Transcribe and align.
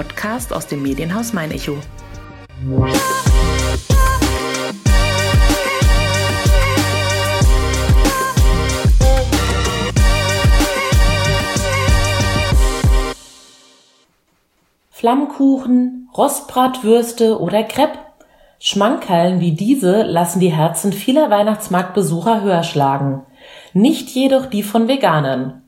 Podcast 0.00 0.54
aus 0.54 0.66
dem 0.66 0.80
Medienhaus 0.80 1.34
Mein 1.34 1.50
Echo. 1.50 1.76
Flammkuchen, 14.90 16.08
Rostbratwürste 16.16 17.38
oder 17.38 17.62
Crepe. 17.64 17.98
Schmankerln 18.58 19.40
wie 19.40 19.52
diese 19.52 20.04
lassen 20.04 20.40
die 20.40 20.50
Herzen 20.50 20.94
vieler 20.94 21.28
Weihnachtsmarktbesucher 21.28 22.40
höher 22.40 22.62
schlagen. 22.62 23.26
Nicht 23.74 24.08
jedoch 24.08 24.46
die 24.46 24.62
von 24.62 24.88
Veganern. 24.88 25.59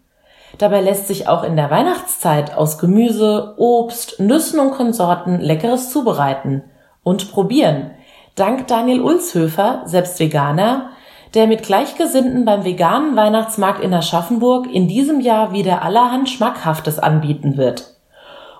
Dabei 0.58 0.80
lässt 0.80 1.08
sich 1.08 1.28
auch 1.28 1.44
in 1.44 1.56
der 1.56 1.70
Weihnachtszeit 1.70 2.54
aus 2.54 2.78
Gemüse, 2.78 3.54
Obst, 3.56 4.20
Nüssen 4.20 4.60
und 4.60 4.72
Konsorten 4.72 5.40
Leckeres 5.40 5.90
zubereiten 5.90 6.62
und 7.02 7.32
probieren. 7.32 7.92
Dank 8.34 8.66
Daniel 8.66 9.00
Ulshöfer, 9.00 9.82
selbst 9.84 10.20
Veganer, 10.20 10.90
der 11.34 11.46
mit 11.46 11.62
Gleichgesinnten 11.62 12.44
beim 12.44 12.64
veganen 12.64 13.16
Weihnachtsmarkt 13.16 13.82
in 13.82 13.94
Aschaffenburg 13.94 14.66
in 14.72 14.88
diesem 14.88 15.20
Jahr 15.20 15.52
wieder 15.52 15.82
allerhand 15.82 16.28
Schmackhaftes 16.28 16.98
anbieten 16.98 17.56
wird 17.56 17.92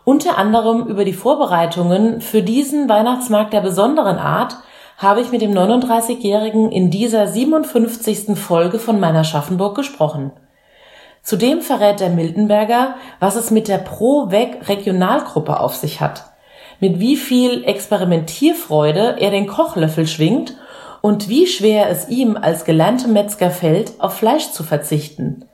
unter 0.05 0.37
anderem 0.37 0.87
über 0.87 1.05
die 1.05 1.13
Vorbereitungen 1.13 2.21
für 2.21 2.43
diesen 2.43 2.89
Weihnachtsmarkt 2.89 3.53
der 3.53 3.61
besonderen 3.61 4.19
Art 4.19 4.57
habe 4.99 5.21
ich 5.21 5.31
mit 5.31 5.43
dem 5.43 5.53
39-Jährigen 5.53 6.71
in 6.71 6.91
dieser 6.91 7.27
57. 7.29 8.37
Folge 8.37 8.79
von 8.79 9.01
meiner 9.01 9.25
Schaffenburg 9.25 9.77
gesprochen. 9.77 10.33
Zudem 11.23 11.63
verrät 11.63 12.01
der 12.01 12.11
Miltenberger, 12.11 12.97
was 13.21 13.37
es 13.37 13.53
mit 13.53 13.69
der 13.69 13.79
Pro-Weg 13.79 14.69
Regionalgruppe 14.69 15.61
auf 15.61 15.77
sich 15.77 16.01
hat, 16.01 16.25
mit 16.81 16.99
wie 16.99 17.17
viel 17.17 17.63
Experimentierfreude 17.65 19.19
er 19.21 19.31
den 19.31 19.47
Kochlöffel 19.47 20.09
schwingt 20.09 20.57
und 21.01 21.29
wie 21.29 21.47
schwer 21.47 21.89
es 21.89 22.09
ihm 22.09 22.37
als 22.37 22.65
gelerntem 22.65 23.13
Metzger 23.13 23.51
fällt, 23.51 24.01
auf 24.01 24.15
Fleisch 24.15 24.51
zu 24.51 24.65
verzichten. 24.65 25.45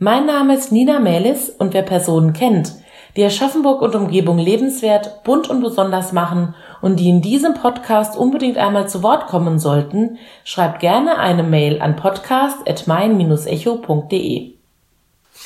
Mein 0.00 0.26
Name 0.26 0.54
ist 0.54 0.72
Nina 0.72 0.98
Melis 0.98 1.48
und 1.48 1.74
wer 1.74 1.82
Personen 1.82 2.32
kennt, 2.32 2.72
die 3.16 3.24
Aschaffenburg 3.24 3.82
und 3.82 3.94
Umgebung 3.94 4.38
lebenswert, 4.38 5.22
bunt 5.22 5.48
und 5.48 5.60
besonders 5.60 6.12
machen 6.12 6.56
und 6.82 6.98
die 6.98 7.08
in 7.08 7.22
diesem 7.22 7.54
Podcast 7.54 8.16
unbedingt 8.16 8.58
einmal 8.58 8.88
zu 8.88 9.04
Wort 9.04 9.28
kommen 9.28 9.60
sollten, 9.60 10.18
schreibt 10.42 10.80
gerne 10.80 11.18
eine 11.18 11.44
Mail 11.44 11.80
an 11.80 11.94
podcast.mein-echo.de. 11.94 14.53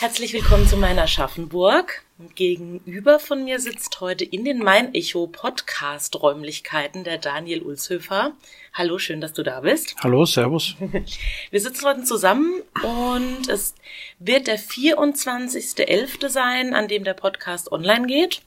Herzlich 0.00 0.32
willkommen 0.32 0.64
zu 0.68 0.76
meiner 0.76 1.02
Aschaffenburg. 1.02 2.04
Gegenüber 2.36 3.18
von 3.18 3.42
mir 3.42 3.58
sitzt 3.58 4.00
heute 4.00 4.24
in 4.24 4.44
den 4.44 4.60
Mein 4.60 4.94
Echo 4.94 5.26
Podcast 5.26 6.14
Räumlichkeiten 6.22 7.02
der 7.02 7.18
Daniel 7.18 7.62
Ulshöfer. 7.62 8.30
Hallo, 8.72 9.00
schön, 9.00 9.20
dass 9.20 9.32
du 9.32 9.42
da 9.42 9.58
bist. 9.58 9.96
Hallo, 9.98 10.24
servus. 10.24 10.76
Wir 11.50 11.60
sitzen 11.60 11.84
heute 11.84 12.04
zusammen 12.04 12.62
und 12.84 13.48
es 13.48 13.74
wird 14.20 14.46
der 14.46 14.60
24.11. 14.60 16.28
sein, 16.28 16.74
an 16.74 16.86
dem 16.86 17.02
der 17.02 17.14
Podcast 17.14 17.72
online 17.72 18.06
geht. 18.06 18.42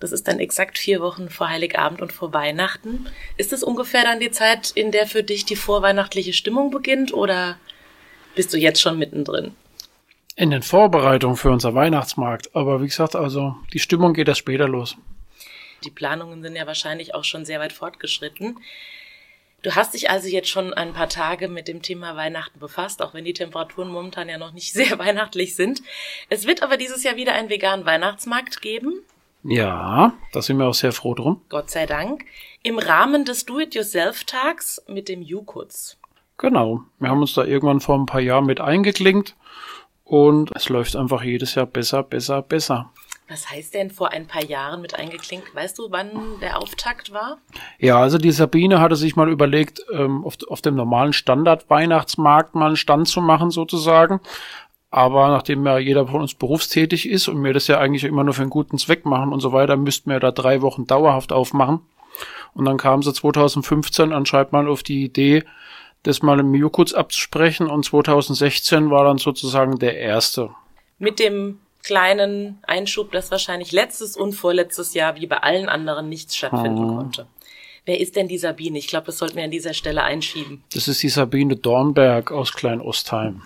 Das 0.00 0.12
ist 0.12 0.26
dann 0.26 0.38
exakt 0.38 0.78
vier 0.78 1.02
Wochen 1.02 1.28
vor 1.28 1.50
Heiligabend 1.50 2.00
und 2.00 2.14
vor 2.14 2.32
Weihnachten. 2.32 3.06
Ist 3.36 3.52
es 3.52 3.62
ungefähr 3.62 4.04
dann 4.04 4.18
die 4.18 4.30
Zeit, 4.30 4.70
in 4.70 4.92
der 4.92 5.06
für 5.06 5.22
dich 5.22 5.44
die 5.44 5.56
vorweihnachtliche 5.56 6.32
Stimmung 6.32 6.70
beginnt 6.70 7.12
oder 7.12 7.58
bist 8.34 8.54
du 8.54 8.56
jetzt 8.56 8.80
schon 8.80 8.98
mittendrin? 8.98 9.54
In 10.38 10.50
den 10.50 10.62
Vorbereitungen 10.62 11.38
für 11.38 11.50
unser 11.50 11.74
Weihnachtsmarkt. 11.74 12.54
Aber 12.54 12.82
wie 12.82 12.86
gesagt, 12.86 13.16
also 13.16 13.56
die 13.72 13.78
Stimmung 13.78 14.12
geht 14.12 14.28
erst 14.28 14.40
später 14.40 14.68
los. 14.68 14.98
Die 15.82 15.90
Planungen 15.90 16.42
sind 16.42 16.56
ja 16.56 16.66
wahrscheinlich 16.66 17.14
auch 17.14 17.24
schon 17.24 17.46
sehr 17.46 17.58
weit 17.58 17.72
fortgeschritten. 17.72 18.58
Du 19.62 19.74
hast 19.74 19.94
dich 19.94 20.10
also 20.10 20.28
jetzt 20.28 20.50
schon 20.50 20.74
ein 20.74 20.92
paar 20.92 21.08
Tage 21.08 21.48
mit 21.48 21.68
dem 21.68 21.80
Thema 21.80 22.16
Weihnachten 22.16 22.60
befasst, 22.60 23.00
auch 23.00 23.14
wenn 23.14 23.24
die 23.24 23.32
Temperaturen 23.32 23.88
momentan 23.88 24.28
ja 24.28 24.36
noch 24.36 24.52
nicht 24.52 24.72
sehr 24.74 24.98
weihnachtlich 24.98 25.56
sind. 25.56 25.80
Es 26.28 26.46
wird 26.46 26.62
aber 26.62 26.76
dieses 26.76 27.02
Jahr 27.02 27.16
wieder 27.16 27.32
einen 27.32 27.48
veganen 27.48 27.86
Weihnachtsmarkt 27.86 28.60
geben. 28.60 29.00
Ja, 29.42 30.12
da 30.34 30.42
sind 30.42 30.58
wir 30.58 30.66
auch 30.66 30.74
sehr 30.74 30.92
froh 30.92 31.14
drum. 31.14 31.40
Gott 31.48 31.70
sei 31.70 31.86
Dank. 31.86 32.26
Im 32.62 32.78
Rahmen 32.78 33.24
des 33.24 33.46
Do-It-Yourself-Tags 33.46 34.82
mit 34.86 35.08
dem 35.08 35.22
Jukutz. 35.22 35.96
Genau. 36.36 36.82
Wir 36.98 37.08
haben 37.08 37.22
uns 37.22 37.32
da 37.32 37.44
irgendwann 37.44 37.80
vor 37.80 37.96
ein 37.98 38.06
paar 38.06 38.20
Jahren 38.20 38.44
mit 38.44 38.60
eingeklinkt 38.60 39.34
und 40.06 40.52
es 40.54 40.68
läuft 40.68 40.94
einfach 40.94 41.22
jedes 41.22 41.56
Jahr 41.56 41.66
besser, 41.66 42.02
besser, 42.04 42.40
besser. 42.40 42.90
Was 43.28 43.50
heißt 43.50 43.74
denn 43.74 43.90
vor 43.90 44.12
ein 44.12 44.28
paar 44.28 44.44
Jahren 44.44 44.80
mit 44.80 44.94
eingeklinkt? 44.96 45.52
Weißt 45.52 45.76
du, 45.78 45.90
wann 45.90 46.38
der 46.40 46.58
Auftakt 46.58 47.12
war? 47.12 47.38
Ja, 47.80 48.00
also 48.00 48.16
die 48.16 48.30
Sabine 48.30 48.78
hatte 48.78 48.94
sich 48.94 49.16
mal 49.16 49.28
überlegt, 49.28 49.80
ähm, 49.92 50.24
auf, 50.24 50.36
auf 50.46 50.62
dem 50.62 50.76
normalen 50.76 51.12
Standard-Weihnachtsmarkt 51.12 52.54
mal 52.54 52.68
einen 52.68 52.76
Stand 52.76 53.08
zu 53.08 53.20
machen, 53.20 53.50
sozusagen. 53.50 54.20
Aber 54.92 55.26
nachdem 55.28 55.66
ja 55.66 55.76
jeder 55.78 56.06
von 56.06 56.20
uns 56.20 56.34
berufstätig 56.34 57.08
ist 57.08 57.26
und 57.26 57.42
wir 57.42 57.52
das 57.52 57.66
ja 57.66 57.80
eigentlich 57.80 58.04
immer 58.04 58.22
nur 58.22 58.32
für 58.32 58.42
einen 58.42 58.50
guten 58.50 58.78
Zweck 58.78 59.04
machen 59.04 59.32
und 59.32 59.40
so 59.40 59.52
weiter, 59.52 59.76
müssten 59.76 60.08
wir 60.08 60.20
da 60.20 60.30
drei 60.30 60.62
Wochen 60.62 60.86
dauerhaft 60.86 61.32
aufmachen. 61.32 61.80
Und 62.54 62.64
dann 62.64 62.76
kam 62.76 63.02
sie 63.02 63.12
2015 63.12 64.12
anscheinend 64.12 64.52
mal 64.52 64.68
auf 64.68 64.84
die 64.84 65.02
Idee, 65.02 65.42
das 66.06 66.22
mal 66.22 66.38
im 66.38 66.50
Mio-Kurz 66.50 66.92
abzusprechen 66.92 67.68
und 67.68 67.84
2016 67.84 68.90
war 68.90 69.04
dann 69.04 69.18
sozusagen 69.18 69.78
der 69.78 69.98
erste. 69.98 70.50
Mit 70.98 71.18
dem 71.18 71.58
kleinen 71.82 72.58
Einschub, 72.66 73.12
dass 73.12 73.30
wahrscheinlich 73.30 73.72
letztes 73.72 74.16
und 74.16 74.32
vorletztes 74.32 74.94
Jahr 74.94 75.16
wie 75.16 75.26
bei 75.26 75.38
allen 75.38 75.68
anderen 75.68 76.08
nichts 76.08 76.36
stattfinden 76.36 76.88
hm. 76.88 76.96
konnte. 76.96 77.26
Wer 77.84 78.00
ist 78.00 78.16
denn 78.16 78.26
die 78.26 78.38
Sabine? 78.38 78.78
Ich 78.78 78.88
glaube, 78.88 79.06
das 79.06 79.18
sollten 79.18 79.36
wir 79.36 79.44
an 79.44 79.52
dieser 79.52 79.72
Stelle 79.72 80.02
einschieben. 80.02 80.64
Das 80.74 80.88
ist 80.88 81.02
die 81.02 81.08
Sabine 81.08 81.54
Dornberg 81.54 82.32
aus 82.32 82.52
Klein-Ostheim. 82.52 83.42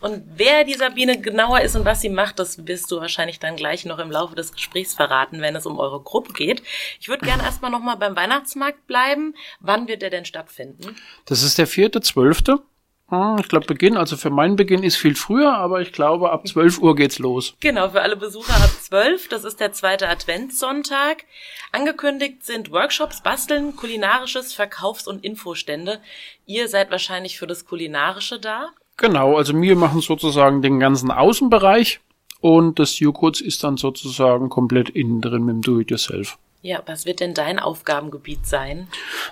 Und 0.00 0.22
wer 0.36 0.64
die 0.64 0.74
Sabine 0.74 1.20
genauer 1.20 1.60
ist 1.60 1.74
und 1.76 1.84
was 1.84 2.00
sie 2.00 2.08
macht, 2.08 2.38
das 2.38 2.66
wirst 2.66 2.90
du 2.90 3.00
wahrscheinlich 3.00 3.40
dann 3.40 3.56
gleich 3.56 3.84
noch 3.84 3.98
im 3.98 4.10
Laufe 4.10 4.34
des 4.34 4.52
Gesprächs 4.52 4.94
verraten, 4.94 5.40
wenn 5.40 5.56
es 5.56 5.66
um 5.66 5.78
eure 5.78 6.00
Gruppe 6.00 6.32
geht. 6.32 6.62
Ich 7.00 7.08
würde 7.08 7.26
gerne 7.26 7.42
erstmal 7.42 7.70
nochmal 7.70 7.96
beim 7.96 8.14
Weihnachtsmarkt 8.14 8.86
bleiben. 8.86 9.34
Wann 9.60 9.88
wird 9.88 10.02
der 10.02 10.10
denn 10.10 10.24
stattfinden? 10.24 10.96
Das 11.26 11.42
ist 11.42 11.58
der 11.58 11.66
vierte, 11.66 12.00
zwölfte. 12.00 12.60
Hm, 13.08 13.38
ich 13.40 13.48
glaube, 13.48 13.66
Beginn, 13.66 13.96
also 13.96 14.16
für 14.16 14.28
meinen 14.30 14.56
Beginn 14.56 14.82
ist 14.82 14.96
viel 14.96 15.14
früher, 15.14 15.54
aber 15.54 15.80
ich 15.80 15.92
glaube, 15.92 16.30
ab 16.30 16.46
12 16.46 16.78
Uhr 16.78 16.94
geht's 16.94 17.18
los. 17.18 17.54
Genau, 17.60 17.88
für 17.88 18.02
alle 18.02 18.16
Besucher 18.16 18.54
ab 18.54 18.70
12. 18.82 19.28
Das 19.28 19.44
ist 19.44 19.60
der 19.60 19.72
zweite 19.72 20.08
Adventssonntag. 20.08 21.24
Angekündigt 21.72 22.44
sind 22.44 22.70
Workshops, 22.70 23.22
Basteln, 23.22 23.74
kulinarisches, 23.76 24.52
Verkaufs- 24.52 25.08
und 25.08 25.24
Infostände. 25.24 26.00
Ihr 26.44 26.68
seid 26.68 26.90
wahrscheinlich 26.90 27.38
für 27.38 27.46
das 27.46 27.64
Kulinarische 27.64 28.38
da. 28.38 28.70
Genau, 28.98 29.36
also 29.36 29.58
wir 29.58 29.76
machen 29.76 30.00
sozusagen 30.00 30.60
den 30.60 30.78
ganzen 30.80 31.10
Außenbereich 31.10 32.00
und 32.40 32.78
das 32.78 33.00
U-Codes 33.00 33.40
ist 33.40 33.64
dann 33.64 33.76
sozusagen 33.76 34.48
komplett 34.48 34.90
innen 34.90 35.20
drin 35.20 35.44
mit 35.44 35.54
dem 35.54 35.62
Do-It-Yourself. 35.62 36.36
Ja, 36.62 36.82
was 36.86 37.06
wird 37.06 37.20
denn 37.20 37.34
dein 37.34 37.60
Aufgabengebiet 37.60 38.44
sein? 38.44 38.88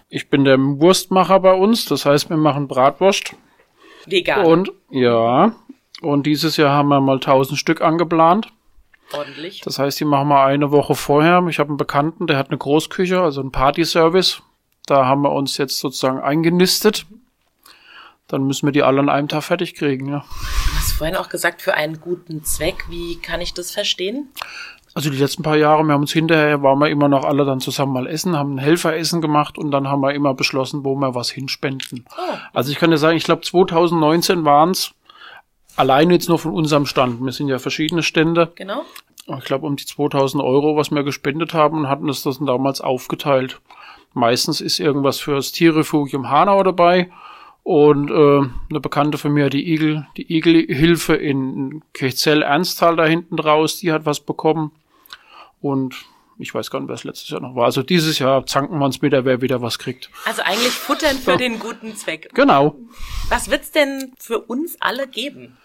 Ich 0.09 0.31
bin 0.31 0.45
der 0.45 0.59
Wurstmacher 0.59 1.41
bei 1.41 1.53
uns, 1.53 1.85
das 1.85 2.07
heißt, 2.07 2.31
wir 2.31 2.37
machen 2.37 2.69
Bratwurst, 2.69 3.35
Vegan. 4.07 4.47
Und 4.47 4.73
ja, 4.91 5.53
und 6.01 6.27
dieses 6.27 6.57
Jahr 6.57 6.73
haben 6.73 6.89
wir 6.89 7.01
mal 7.01 7.17
1000 7.17 7.59
Stück 7.59 7.81
angeplant. 7.81 8.49
Ordentlich. 9.13 9.61
Das 9.63 9.79
heißt, 9.79 9.99
die 9.99 10.05
machen 10.05 10.29
wir 10.29 10.45
eine 10.45 10.71
Woche 10.71 10.95
vorher. 10.95 11.45
Ich 11.49 11.59
habe 11.59 11.71
einen 11.71 11.77
Bekannten, 11.77 12.27
der 12.27 12.39
hat 12.39 12.49
eine 12.49 12.59
Großküche, 12.59 13.21
also 13.21 13.41
einen 13.41 13.53
Partyservice. 13.53 14.43
Da 14.87 15.07
haben 15.07 15.23
wir 15.23 15.33
uns 15.33 15.59
jetzt 15.59 15.79
sozusagen 15.79 16.21
eingenistet. 16.21 17.07
Dann 18.29 18.45
müssen 18.45 18.67
wir 18.67 18.73
die 18.73 18.83
alle 18.83 19.01
an 19.01 19.09
einem 19.09 19.29
Tag 19.29 19.45
fertig 19.45 19.75
kriegen, 19.75 20.09
ja. 20.09 20.19
Du 20.21 20.77
hast 20.77 20.93
vorhin 20.93 21.17
auch 21.17 21.29
gesagt, 21.29 21.63
für 21.63 21.75
einen 21.75 22.01
guten 22.01 22.43
Zweck. 22.45 22.85
Wie 22.89 23.17
kann 23.21 23.41
ich 23.41 23.55
das 23.55 23.71
verstehen? 23.71 24.29
Also 24.95 25.11
die 25.11 25.19
letzten 25.19 25.43
paar 25.43 25.59
Jahre, 25.59 25.85
wir 25.85 25.93
haben 25.93 26.01
uns 26.01 26.13
hinterher, 26.13 26.63
waren 26.63 26.79
wir 26.79 26.89
immer 26.89 27.09
noch 27.09 27.25
alle 27.25 27.45
dann 27.45 27.61
zusammen 27.61 27.93
mal 27.93 28.07
essen, 28.07 28.37
haben 28.37 28.55
ein 28.55 28.59
Helferessen 28.59 29.21
gemacht 29.21 29.59
und 29.59 29.71
dann 29.71 29.89
haben 29.89 30.01
wir 30.01 30.15
immer 30.15 30.33
beschlossen, 30.33 30.85
wo 30.85 30.95
wir 30.97 31.15
was 31.15 31.31
hinspenden. 31.31 32.07
Oh. 32.17 32.37
Also 32.55 32.73
ich 32.73 32.79
kann 32.79 32.91
dir 32.91 32.97
sagen, 32.97 33.17
ich 33.17 33.25
glaube 33.25 33.43
2019 33.43 34.47
waren 34.47 34.71
es 34.71 34.95
alleine 35.77 36.15
jetzt 36.15 36.31
nur 36.31 36.39
von 36.39 36.55
unserem 36.55 36.87
Stand. 36.87 37.23
Wir 37.23 37.33
sind 37.33 37.49
ja 37.49 37.59
verschiedene 37.59 38.03
Stände. 38.03 38.51
Genau. 38.55 38.85
Ich 39.39 39.45
glaube 39.45 39.67
um 39.67 39.77
die 39.77 39.85
2000 39.85 40.43
Euro, 40.43 40.77
was 40.77 40.91
wir 40.91 41.03
gespendet 41.03 41.53
haben 41.53 41.81
und 41.81 41.89
hatten 41.89 42.07
das 42.07 42.23
dann 42.23 42.47
damals 42.47 42.81
aufgeteilt. 42.81 43.61
Meistens 44.15 44.63
ist 44.63 44.81
irgendwas 44.81 45.21
für 45.21 45.35
das 45.35 45.53
Tierrefugium 45.53 46.31
Hanau 46.31 46.63
dabei 46.63 47.11
und 47.67 48.13
äh, 48.13 48.49
eine 48.71 48.81
Bekannte 48.81 49.19
von 49.19 49.33
mir, 49.33 49.51
die 49.51 49.73
Igel, 49.73 50.07
die 50.17 50.33
Igelhilfe 50.33 51.17
in 51.17 51.83
Kirchzell 51.95 52.43
Ernsthal 52.43 52.95
da 52.95 53.05
hinten 53.05 53.37
draus, 53.37 53.79
die 53.79 53.91
hat 53.91 54.07
was 54.07 54.21
bekommen. 54.21 54.71
Und 55.61 55.97
ich 56.39 56.55
weiß 56.55 56.71
gar 56.71 56.79
nicht, 56.79 56.87
wer 56.87 56.95
es 56.95 57.03
letztes 57.03 57.29
Jahr 57.29 57.41
noch 57.41 57.57
war. 57.57 57.65
Also 57.65 57.83
dieses 57.83 58.21
Jahr 58.21 58.47
zanken 58.47 58.79
wir 58.79 58.85
uns 58.85 59.03
wieder, 59.03 59.25
wer 59.25 59.43
wieder 59.43 59.63
was 59.63 59.81
kriegt. 59.81 60.11
Also 60.27 60.43
eigentlich 60.43 60.71
futtern 60.71 61.17
für 61.17 61.33
so. 61.33 61.39
den 61.39 61.59
guten 61.59 61.97
Zweck. 61.97 62.31
Genau. 62.35 62.77
Was 63.31 63.51
wird's 63.51 63.73
denn 63.73 64.13
für 64.17 64.39
uns 64.43 64.77
alle 64.79 65.09
geben? 65.09 65.57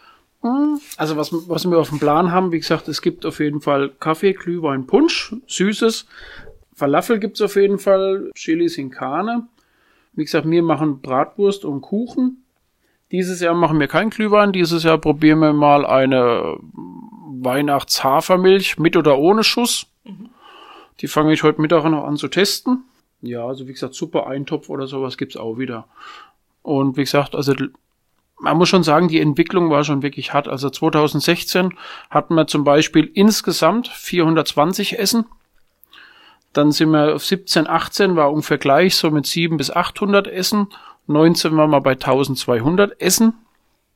Also 0.97 1.17
was, 1.17 1.31
was 1.31 1.69
wir 1.69 1.77
auf 1.77 1.89
dem 1.89 1.99
Plan 1.99 2.31
haben, 2.31 2.51
wie 2.51 2.57
gesagt, 2.57 2.87
es 2.87 3.03
gibt 3.03 3.27
auf 3.27 3.39
jeden 3.39 3.61
Fall 3.61 3.91
Kaffee, 3.99 4.33
Glühwein, 4.33 4.87
Punsch, 4.87 5.35
Süßes. 5.45 6.07
Falafel 6.73 7.19
gibt's 7.19 7.41
auf 7.41 7.57
jeden 7.57 7.77
Fall, 7.77 8.31
Chilis 8.33 8.79
in 8.79 8.89
Karne. 8.89 9.47
Wie 10.13 10.23
gesagt, 10.23 10.49
wir 10.49 10.63
machen 10.63 11.01
Bratwurst 11.01 11.65
und 11.65 11.81
Kuchen. 11.81 12.43
Dieses 13.11 13.41
Jahr 13.41 13.53
machen 13.53 13.79
wir 13.79 13.87
kein 13.87 14.09
Glühwein. 14.09 14.51
Dieses 14.51 14.83
Jahr 14.83 14.97
probieren 14.97 15.39
wir 15.39 15.53
mal 15.53 15.85
eine 15.85 16.57
Weihnachtshafermilch 17.41 18.77
mit 18.79 18.95
oder 18.95 19.17
ohne 19.17 19.43
Schuss. 19.43 19.87
Die 20.99 21.07
fange 21.07 21.33
ich 21.33 21.43
heute 21.43 21.61
Mittag 21.61 21.83
noch 21.85 22.05
an 22.05 22.17
zu 22.17 22.27
testen. 22.27 22.83
Ja, 23.21 23.45
also 23.45 23.67
wie 23.67 23.73
gesagt, 23.73 23.93
super 23.93 24.27
Eintopf 24.27 24.69
oder 24.69 24.87
sowas 24.87 25.17
gibt's 25.17 25.37
auch 25.37 25.57
wieder. 25.57 25.87
Und 26.61 26.97
wie 26.97 27.03
gesagt, 27.03 27.35
also 27.35 27.53
man 28.39 28.57
muss 28.57 28.69
schon 28.69 28.83
sagen, 28.83 29.07
die 29.07 29.19
Entwicklung 29.19 29.69
war 29.69 29.83
schon 29.83 30.01
wirklich 30.01 30.33
hart. 30.33 30.47
Also 30.47 30.69
2016 30.69 31.73
hatten 32.09 32.35
wir 32.35 32.47
zum 32.47 32.63
Beispiel 32.63 33.09
insgesamt 33.13 33.87
420 33.87 34.97
Essen. 34.99 35.25
Dann 36.53 36.71
sind 36.71 36.91
wir 36.91 37.15
auf 37.15 37.25
17, 37.25 37.67
18 37.67 38.15
war 38.15 38.31
ungefähr 38.31 38.57
gleich, 38.57 38.95
so 38.95 39.09
mit 39.09 39.25
7 39.25 39.57
bis 39.57 39.71
800 39.71 40.27
Essen. 40.27 40.67
19 41.07 41.55
waren 41.55 41.69
wir 41.69 41.81
bei 41.81 41.91
1200 41.91 42.99
Essen. 43.01 43.33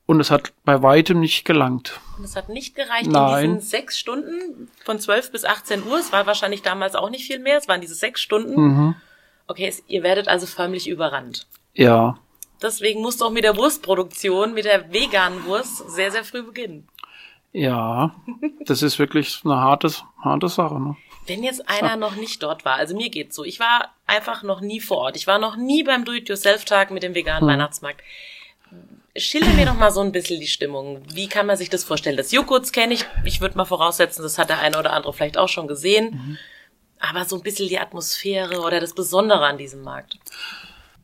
Und 0.07 0.19
es 0.19 0.29
hat 0.29 0.53
bei 0.63 0.83
weitem 0.83 1.19
nicht 1.19 1.45
gelangt. 1.45 1.99
Und 2.17 2.23
es 2.23 2.35
hat 2.35 2.47
nicht 2.49 2.75
gereicht 2.75 3.07
Nein. 3.07 3.45
in 3.45 3.55
diesen 3.55 3.69
sechs 3.69 3.97
Stunden 3.97 4.69
von 4.83 4.99
12 4.99 5.31
bis 5.31 5.45
18 5.45 5.83
Uhr. 5.83 5.97
Es 5.97 6.11
war 6.11 6.27
wahrscheinlich 6.27 6.61
damals 6.61 6.95
auch 6.95 7.09
nicht 7.09 7.25
viel 7.25 7.39
mehr. 7.39 7.57
Es 7.57 7.67
waren 7.67 7.81
diese 7.81 7.95
sechs 7.95 8.21
Stunden. 8.21 8.61
Mhm. 8.61 8.95
Okay, 9.47 9.67
es, 9.67 9.83
ihr 9.87 10.03
werdet 10.03 10.27
also 10.27 10.45
förmlich 10.45 10.87
überrannt. 10.87 11.47
Ja, 11.73 12.19
Deswegen 12.61 13.01
musst 13.01 13.21
du 13.21 13.25
auch 13.25 13.31
mit 13.31 13.43
der 13.43 13.57
Wurstproduktion, 13.57 14.53
mit 14.53 14.65
der 14.65 14.91
veganen 14.91 15.45
Wurst, 15.45 15.89
sehr, 15.91 16.11
sehr 16.11 16.23
früh 16.23 16.41
beginnen. 16.41 16.87
Ja, 17.55 18.13
das 18.65 18.81
ist 18.81 18.99
wirklich 18.99 19.41
eine 19.45 19.55
harte, 19.55 19.89
harte 20.21 20.49
Sache. 20.49 20.79
Ne? 20.79 20.97
Wenn 21.25 21.41
jetzt 21.41 21.67
einer 21.69 21.95
noch 21.95 22.15
nicht 22.15 22.43
dort 22.43 22.65
war, 22.65 22.75
also 22.75 22.95
mir 22.95 23.09
geht's 23.09 23.35
so, 23.35 23.45
ich 23.45 23.61
war 23.61 23.93
einfach 24.05 24.43
noch 24.43 24.59
nie 24.59 24.81
vor 24.81 24.97
Ort. 24.97 25.15
Ich 25.15 25.25
war 25.25 25.39
noch 25.39 25.55
nie 25.55 25.83
beim 25.83 26.03
Do-it-yourself-Tag 26.03 26.91
mit 26.91 27.01
dem 27.01 27.15
veganen 27.15 27.47
Weihnachtsmarkt. 27.47 28.01
Schilder 29.15 29.53
mir 29.53 29.65
doch 29.65 29.77
mal 29.77 29.91
so 29.91 30.01
ein 30.01 30.11
bisschen 30.11 30.41
die 30.41 30.47
Stimmung. 30.47 31.01
Wie 31.13 31.29
kann 31.29 31.45
man 31.45 31.55
sich 31.55 31.69
das 31.69 31.85
vorstellen? 31.85 32.17
Das 32.17 32.33
Joghurts 32.33 32.73
kenne 32.73 32.93
ich. 32.93 33.05
Ich 33.23 33.39
würde 33.39 33.57
mal 33.57 33.63
voraussetzen, 33.63 34.21
das 34.21 34.37
hat 34.37 34.49
der 34.49 34.59
eine 34.59 34.77
oder 34.77 34.91
andere 34.91 35.13
vielleicht 35.13 35.37
auch 35.37 35.47
schon 35.47 35.67
gesehen. 35.67 36.37
Aber 36.99 37.23
so 37.23 37.37
ein 37.37 37.41
bisschen 37.41 37.69
die 37.69 37.79
Atmosphäre 37.79 38.59
oder 38.59 38.81
das 38.81 38.93
Besondere 38.93 39.45
an 39.45 39.57
diesem 39.57 39.81
Markt. 39.81 40.17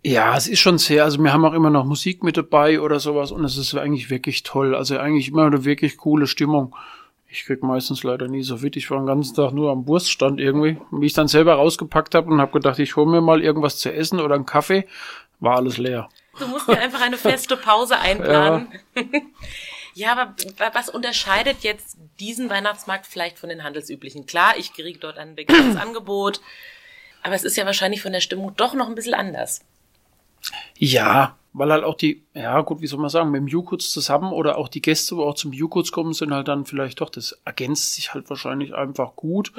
Ja, 0.04 0.36
es 0.36 0.48
ist 0.48 0.60
schon 0.60 0.78
sehr, 0.80 1.04
also 1.04 1.20
wir 1.24 1.32
haben 1.32 1.46
auch 1.46 1.54
immer 1.54 1.70
noch 1.70 1.86
Musik 1.86 2.24
mit 2.24 2.36
dabei 2.36 2.80
oder 2.82 3.00
sowas 3.00 3.32
und 3.32 3.44
es 3.44 3.58
ist 3.58 3.76
eigentlich 3.76 4.10
wirklich 4.10 4.42
toll. 4.44 4.74
Also 4.76 4.98
eigentlich 4.98 5.28
immer 5.28 5.46
eine 5.46 5.64
wirklich 5.64 5.98
coole 5.98 6.26
Stimmung. 6.26 6.76
Ich 7.28 7.46
krieg 7.46 7.62
meistens 7.64 8.04
leider 8.04 8.28
nie 8.28 8.42
so 8.44 8.58
fit. 8.58 8.76
Ich 8.76 8.90
war 8.90 8.98
den 8.98 9.06
ganzen 9.06 9.36
Tag 9.36 9.54
nur 9.54 9.72
am 9.72 9.88
Wurststand 9.88 10.40
irgendwie. 10.40 10.78
Wie 10.92 11.06
ich 11.06 11.14
dann 11.14 11.28
selber 11.28 11.54
rausgepackt 11.54 12.16
habe 12.16 12.30
und 12.30 12.42
habe 12.42 12.52
gedacht, 12.52 12.80
ich 12.80 12.96
hole 12.96 13.10
mir 13.10 13.22
mal 13.22 13.42
irgendwas 13.44 13.78
zu 13.78 13.94
essen 13.94 14.20
oder 14.20 14.36
einen 14.36 14.46
Kaffee, 14.46 14.88
war 15.40 15.56
alles 15.58 15.78
leer. 15.78 16.10
Du 16.40 16.48
musst 16.48 16.68
dir 16.68 16.80
einfach 16.80 17.02
eine 17.02 17.18
feste 17.18 17.56
Pause 17.56 17.98
einplanen. 18.00 18.68
Ja, 19.94 20.14
aber 20.14 20.36
wa- 20.58 20.72
was 20.74 20.88
unterscheidet 20.88 21.64
jetzt 21.64 21.98
diesen 22.22 22.50
Weihnachtsmarkt 22.50 23.06
vielleicht 23.06 23.38
von 23.38 23.50
den 23.50 23.62
handelsüblichen? 23.66 24.26
Klar, 24.26 24.54
ich 24.58 24.72
kriege 24.74 24.98
dort 24.98 25.18
ein 25.18 25.36
veganes 25.36 25.76
Angebot, 25.82 26.40
aber 27.24 27.36
es 27.36 27.44
ist 27.44 27.58
ja 27.58 27.66
wahrscheinlich 27.66 28.02
von 28.02 28.14
der 28.14 28.22
Stimmung 28.22 28.54
doch 28.56 28.74
noch 28.74 28.88
ein 28.88 28.96
bisschen 28.96 29.14
anders. 29.16 29.66
Ja, 30.84 31.36
weil 31.54 31.72
halt 31.72 31.84
auch 31.84 31.94
die, 31.94 32.24
ja 32.34 32.60
gut, 32.62 32.82
wie 32.82 32.88
soll 32.88 33.00
man 33.00 33.12
sagen, 33.12 33.30
mit 33.30 33.40
dem 33.40 33.48
Jukuts 33.48 33.92
zusammen 33.92 34.34
oder 34.34 34.58
auch 34.58 34.68
die 34.68 34.82
Gäste, 34.82 35.16
wo 35.16 35.26
auch 35.26 35.36
zum 35.36 35.54
Jukuts 35.54 35.92
kommen, 35.92 36.14
sind 36.14 36.34
halt 36.34 36.48
dann 36.48 36.66
vielleicht 36.66 37.02
doch, 37.02 37.12
das 37.12 37.40
ergänzt 37.46 37.94
sich 37.94 38.16
halt 38.16 38.32
wahrscheinlich 38.32 38.74
einfach 38.74 39.16
gut. 39.16 39.54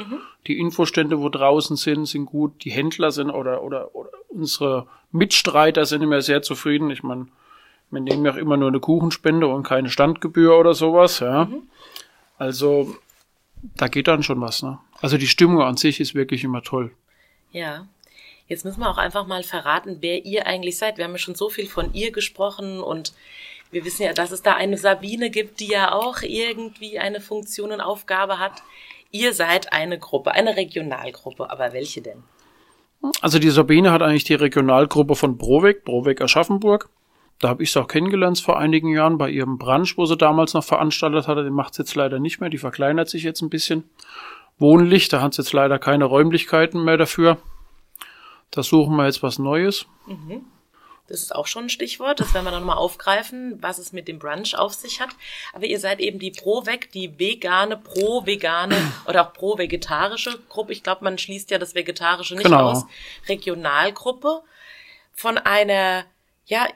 Die 0.49 0.59
Infostände, 0.59 1.21
wo 1.21 1.29
draußen 1.29 1.77
sind, 1.77 2.07
sind 2.07 2.27
gut. 2.27 2.65
Die 2.65 2.73
Händler 2.73 3.13
sind 3.13 3.31
oder, 3.31 3.63
oder, 3.63 3.95
oder 3.95 4.11
unsere 4.31 4.89
Mitstreiter 5.13 5.87
sind 5.87 6.03
immer 6.03 6.23
sehr 6.23 6.43
zufrieden. 6.43 6.91
Ich 6.91 7.05
meine, 7.05 7.29
wir 7.93 8.01
nehmen 8.01 8.25
ja 8.25 8.33
auch 8.33 8.37
immer 8.37 8.57
nur 8.57 8.69
eine 8.69 8.81
Kuchenspende 8.81 9.47
und 9.47 9.63
keine 9.63 9.91
Standgebühr 9.91 10.59
oder 10.59 10.75
sowas, 10.75 11.21
ja. 11.21 11.49
Also, 12.37 12.97
da 13.77 13.87
geht 13.87 14.09
dann 14.09 14.25
schon 14.25 14.41
was, 14.41 14.65
ne? 14.65 14.81
Also 15.01 15.19
die 15.19 15.29
Stimmung 15.29 15.63
an 15.63 15.77
sich 15.77 16.01
ist 16.01 16.17
wirklich 16.17 16.43
immer 16.43 16.63
toll. 16.63 16.91
Ja. 17.53 17.87
Jetzt 18.52 18.66
müssen 18.66 18.81
wir 18.81 18.90
auch 18.90 18.99
einfach 18.99 19.26
mal 19.26 19.43
verraten, 19.43 19.96
wer 20.00 20.26
ihr 20.26 20.46
eigentlich 20.46 20.76
seid. 20.76 20.99
Wir 20.99 21.06
haben 21.06 21.12
ja 21.12 21.19
schon 21.19 21.34
so 21.34 21.49
viel 21.49 21.66
von 21.66 21.94
ihr 21.94 22.12
gesprochen 22.12 22.81
und 22.81 23.14
wir 23.70 23.87
wissen 23.87 24.02
ja, 24.02 24.12
dass 24.12 24.31
es 24.31 24.43
da 24.43 24.52
eine 24.52 24.76
Sabine 24.76 25.31
gibt, 25.31 25.58
die 25.58 25.69
ja 25.69 25.93
auch 25.93 26.20
irgendwie 26.20 26.99
eine 26.99 27.22
Funktion 27.22 27.72
und 27.72 27.81
Aufgabe 27.81 28.38
hat. 28.38 28.62
Ihr 29.10 29.32
seid 29.32 29.72
eine 29.72 29.99
Gruppe, 29.99 30.32
eine 30.32 30.54
Regionalgruppe, 30.54 31.50
aber 31.50 31.72
welche 31.72 32.02
denn? 32.02 32.22
Also 33.22 33.38
die 33.38 33.49
Sabine 33.49 33.90
hat 33.90 34.02
eigentlich 34.02 34.25
die 34.25 34.34
Regionalgruppe 34.34 35.16
von 35.16 35.38
Broweg, 35.38 35.87
Broweg 35.87 36.20
Aschaffenburg. 36.20 36.90
Da 37.40 37.49
habe 37.49 37.62
ich 37.62 37.72
sie 37.72 37.81
auch 37.81 37.88
kennengelernt 37.88 38.38
vor 38.38 38.58
einigen 38.58 38.88
Jahren 38.88 39.16
bei 39.16 39.31
ihrem 39.31 39.56
Brunch, 39.56 39.96
wo 39.96 40.04
sie 40.04 40.19
damals 40.19 40.52
noch 40.52 40.64
veranstaltet 40.64 41.26
hatte. 41.26 41.43
Den 41.43 41.54
macht 41.54 41.72
sie 41.72 41.82
jetzt 41.82 41.94
leider 41.94 42.20
nicht 42.20 42.40
mehr, 42.40 42.50
die 42.50 42.58
verkleinert 42.58 43.08
sich 43.08 43.22
jetzt 43.22 43.40
ein 43.40 43.49
bisschen. 43.49 43.84
Wohnlich, 44.58 45.08
da 45.08 45.22
hat 45.22 45.32
sie 45.32 45.40
jetzt 45.40 45.54
leider 45.54 45.78
keine 45.78 46.04
Räumlichkeiten 46.04 46.84
mehr 46.84 46.99
dafür. 46.99 47.38
Da 48.52 48.62
suchen 48.62 48.94
wir 48.96 49.06
jetzt 49.06 49.22
was 49.22 49.38
Neues. 49.40 49.87
Das 51.08 51.20
ist 51.20 51.34
auch 51.34 51.46
schon 51.46 51.64
ein 51.64 51.69
Stichwort, 51.69 52.20
das 52.20 52.32
werden 52.32 52.44
wir 52.44 52.52
dann 52.52 52.64
mal 52.64 52.76
aufgreifen, 52.76 53.58
was 53.60 53.78
es 53.78 53.93
mit 53.93 54.06
dem 54.08 54.19
Brunch 54.19 54.56
auf 54.56 54.72
sich 54.72 55.00
hat. 55.00 55.10
Aber 55.52 55.64
ihr 55.64 55.81
seid 55.81 55.99
eben 56.00 56.19
die 56.19 56.31
Pro-Veg, 56.31 56.93
die 56.93 57.19
vegane, 57.19 57.76
pro-vegane 57.76 58.76
oder 59.06 59.26
auch 59.26 59.32
pro-vegetarische 59.32 60.38
Gruppe. 60.49 60.72
Ich 60.72 60.82
glaube, 60.82 61.02
man 61.04 61.19
schließt 61.19 61.50
ja 61.50 61.58
das 61.58 61.75
Vegetarische 61.75 62.34
nicht 62.34 62.44
Genau. 62.44 62.70
aus. 62.70 62.84
Regionalgruppe 63.28 64.43
von 65.12 65.38
einer, 65.38 66.04
ja, 66.46 66.66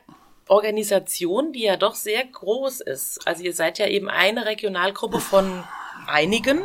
Organisation, 0.49 1.53
die 1.53 1.63
ja 1.63 1.77
doch 1.77 1.95
sehr 1.95 2.25
groß 2.25 2.81
ist. 2.81 3.27
Also 3.27 3.43
ihr 3.43 3.53
seid 3.53 3.79
ja 3.79 3.87
eben 3.87 4.09
eine 4.09 4.45
Regionalgruppe 4.47 5.21
von 5.21 5.65
einigen. 6.07 6.61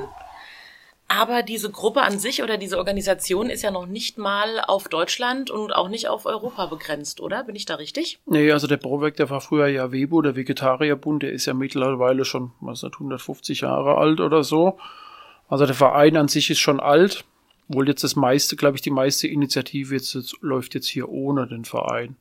Aber 1.13 1.43
diese 1.43 1.69
Gruppe 1.69 2.03
an 2.03 2.19
sich 2.19 2.41
oder 2.41 2.57
diese 2.57 2.77
Organisation 2.77 3.49
ist 3.49 3.63
ja 3.63 3.71
noch 3.71 3.85
nicht 3.85 4.17
mal 4.17 4.61
auf 4.65 4.87
Deutschland 4.87 5.51
und 5.51 5.75
auch 5.75 5.89
nicht 5.89 6.07
auf 6.07 6.25
Europa 6.25 6.67
begrenzt, 6.67 7.19
oder? 7.19 7.43
Bin 7.43 7.53
ich 7.53 7.65
da 7.65 7.75
richtig? 7.75 8.19
Nee, 8.25 8.49
also 8.53 8.65
der 8.65 8.77
Broweg, 8.77 9.17
der 9.17 9.29
war 9.29 9.41
früher 9.41 9.67
ja 9.67 9.91
Webo, 9.91 10.21
der 10.21 10.37
Vegetarierbund, 10.37 11.23
der 11.23 11.33
ist 11.33 11.47
ja 11.47 11.53
mittlerweile 11.53 12.23
schon, 12.23 12.51
was 12.61 12.83
nicht, 12.83 12.93
150 12.93 13.59
Jahre 13.59 13.97
alt 13.97 14.21
oder 14.21 14.45
so. 14.45 14.77
Also 15.49 15.65
der 15.65 15.75
Verein 15.75 16.15
an 16.15 16.29
sich 16.29 16.49
ist 16.49 16.59
schon 16.59 16.79
alt. 16.79 17.25
Wohl 17.67 17.89
jetzt 17.89 18.05
das 18.05 18.15
meiste, 18.15 18.55
glaube 18.55 18.77
ich, 18.77 18.81
die 18.81 18.89
meiste 18.89 19.27
Initiative 19.27 19.93
jetzt, 19.93 20.13
jetzt 20.13 20.37
läuft 20.39 20.75
jetzt 20.75 20.87
hier 20.87 21.09
ohne 21.09 21.45
den 21.45 21.65
Verein. 21.65 22.15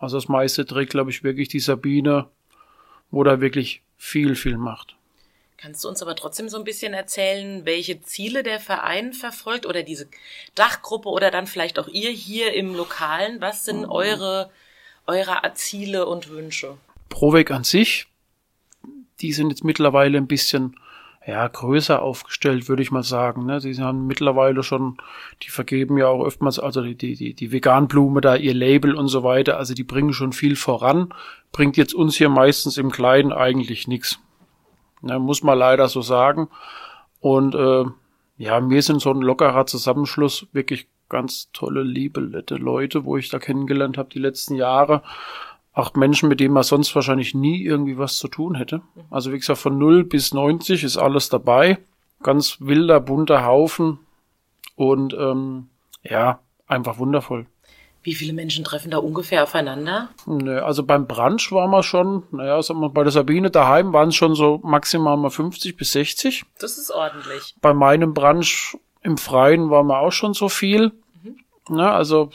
Also 0.00 0.16
das 0.16 0.26
meiste 0.26 0.66
trägt, 0.66 0.90
glaube 0.90 1.10
ich, 1.10 1.22
wirklich 1.22 1.46
die 1.46 1.60
Sabine, 1.60 2.26
wo 3.12 3.22
da 3.22 3.40
wirklich 3.40 3.82
viel, 3.96 4.34
viel 4.34 4.56
macht. 4.56 4.96
Kannst 5.58 5.84
du 5.84 5.88
uns 5.88 6.02
aber 6.02 6.14
trotzdem 6.16 6.48
so 6.48 6.58
ein 6.58 6.64
bisschen 6.64 6.92
erzählen, 6.92 7.64
welche 7.64 8.02
Ziele 8.02 8.42
der 8.42 8.60
Verein 8.60 9.14
verfolgt 9.14 9.64
oder 9.64 9.82
diese 9.82 10.06
Dachgruppe 10.54 11.08
oder 11.08 11.30
dann 11.30 11.46
vielleicht 11.46 11.78
auch 11.78 11.88
ihr 11.88 12.10
hier 12.10 12.52
im 12.52 12.74
Lokalen? 12.74 13.40
Was 13.40 13.64
sind 13.64 13.86
eure, 13.86 14.50
eure 15.06 15.40
Ziele 15.54 16.06
und 16.06 16.28
Wünsche? 16.28 16.76
Proweg 17.08 17.50
an 17.50 17.64
sich, 17.64 18.06
die 19.20 19.32
sind 19.32 19.48
jetzt 19.48 19.64
mittlerweile 19.64 20.18
ein 20.18 20.26
bisschen 20.26 20.76
ja, 21.26 21.48
größer 21.48 22.02
aufgestellt, 22.02 22.68
würde 22.68 22.82
ich 22.82 22.92
mal 22.92 23.02
sagen. 23.02 23.46
Ne? 23.46 23.58
Die 23.58 23.74
haben 23.78 24.06
mittlerweile 24.06 24.62
schon, 24.62 24.98
die 25.42 25.48
vergeben 25.48 25.98
ja 25.98 26.06
auch 26.06 26.20
oftmals, 26.20 26.58
also 26.58 26.82
die, 26.82 26.94
die, 26.94 27.16
die, 27.16 27.34
die 27.34 27.50
Veganblume 27.50 28.20
da, 28.20 28.36
ihr 28.36 28.54
Label 28.54 28.94
und 28.94 29.08
so 29.08 29.24
weiter, 29.24 29.56
also 29.56 29.74
die 29.74 29.82
bringen 29.82 30.12
schon 30.12 30.32
viel 30.32 30.54
voran, 30.54 31.12
bringt 31.50 31.76
jetzt 31.76 31.94
uns 31.94 32.16
hier 32.16 32.28
meistens 32.28 32.76
im 32.76 32.92
Kleinen 32.92 33.32
eigentlich 33.32 33.88
nichts. 33.88 34.20
Ne, 35.06 35.18
muss 35.18 35.42
man 35.42 35.58
leider 35.58 35.88
so 35.88 36.02
sagen. 36.02 36.48
Und 37.20 37.54
äh, 37.54 37.84
ja, 38.38 38.68
wir 38.68 38.82
sind 38.82 39.00
so 39.00 39.10
ein 39.10 39.20
lockerer 39.20 39.66
Zusammenschluss, 39.66 40.46
wirklich 40.52 40.88
ganz 41.08 41.50
tolle, 41.52 41.82
liebe, 41.82 42.20
nette 42.20 42.56
Leute, 42.56 43.04
wo 43.04 43.16
ich 43.16 43.28
da 43.28 43.38
kennengelernt 43.38 43.96
habe 43.96 44.08
die 44.10 44.18
letzten 44.18 44.54
Jahre. 44.54 45.02
Auch 45.72 45.94
Menschen, 45.94 46.28
mit 46.28 46.40
denen 46.40 46.54
man 46.54 46.62
sonst 46.62 46.94
wahrscheinlich 46.94 47.34
nie 47.34 47.62
irgendwie 47.62 47.98
was 47.98 48.16
zu 48.18 48.28
tun 48.28 48.54
hätte. 48.54 48.80
Also 49.10 49.32
wie 49.32 49.38
gesagt, 49.38 49.60
von 49.60 49.78
0 49.78 50.04
bis 50.04 50.34
90 50.34 50.84
ist 50.84 50.96
alles 50.96 51.28
dabei. 51.28 51.78
Ganz 52.22 52.58
wilder, 52.60 52.98
bunter 53.00 53.44
Haufen. 53.44 53.98
Und 54.74 55.14
ähm, 55.14 55.68
ja, 56.02 56.40
einfach 56.66 56.98
wundervoll. 56.98 57.46
Wie 58.06 58.14
viele 58.14 58.32
Menschen 58.32 58.62
treffen 58.62 58.92
da 58.92 58.98
ungefähr 58.98 59.42
aufeinander? 59.42 60.10
Nö, 60.26 60.60
also 60.60 60.84
beim 60.84 61.08
Brunch 61.08 61.50
waren 61.50 61.72
wir 61.72 61.82
schon, 61.82 62.22
naja, 62.30 62.62
sagen 62.62 62.78
wir, 62.78 62.88
bei 62.88 63.02
der 63.02 63.10
Sabine 63.10 63.50
daheim 63.50 63.92
waren 63.92 64.10
es 64.10 64.14
schon 64.14 64.36
so 64.36 64.60
maximal 64.62 65.16
mal 65.16 65.30
50 65.30 65.76
bis 65.76 65.90
60. 65.90 66.44
Das 66.60 66.78
ist 66.78 66.92
ordentlich. 66.92 67.56
Bei 67.60 67.74
meinem 67.74 68.14
Brunch 68.14 68.78
im 69.02 69.18
Freien 69.18 69.70
waren 69.70 69.88
wir 69.88 69.98
auch 69.98 70.12
schon 70.12 70.34
so 70.34 70.48
viel. 70.48 70.92
Ne? 71.68 71.90
Also 71.90 72.30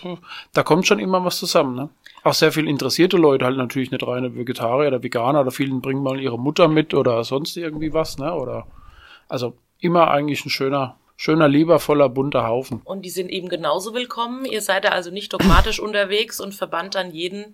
da 0.52 0.64
kommt 0.64 0.88
schon 0.88 1.00
immer 1.00 1.24
was 1.24 1.40
zusammen. 1.40 1.78
Ne? 1.78 1.90
Auch 2.26 2.34
sehr 2.34 2.52
viel 2.52 2.68
interessierte 2.68 3.16
Leute, 3.16 3.46
halt 3.46 3.56
natürlich 3.56 3.92
nicht 3.92 4.06
reine 4.06 4.36
Vegetarier 4.36 4.90
oder 4.90 5.04
Veganer 5.04 5.40
oder 5.40 5.52
vielen 5.52 5.80
bringen 5.80 6.04
mal 6.04 6.20
ihre 6.20 6.38
Mutter 6.38 6.68
mit 6.68 6.94
oder 6.94 7.24
sonst 7.24 7.56
irgendwie 7.56 7.94
was. 7.94 8.18
Ne? 8.18 8.34
Oder 8.34 8.68
also 9.30 9.56
immer 9.80 10.12
eigentlich 10.12 10.46
ein 10.46 10.50
schöner, 10.50 10.98
schöner, 11.22 11.48
liebervoller, 11.48 12.10
bunter 12.10 12.48
Haufen. 12.48 12.82
Und 12.84 13.04
die 13.04 13.12
sind 13.12 13.30
eben 13.30 13.48
genauso 13.48 13.94
willkommen. 13.94 14.44
Ihr 14.44 14.60
seid 14.64 14.86
da 14.86 14.90
also 14.90 15.12
nicht 15.12 15.32
dogmatisch 15.32 15.80
unterwegs 15.88 16.40
und 16.40 16.56
verbannt 16.56 16.96
dann 16.96 17.12
jeden, 17.12 17.54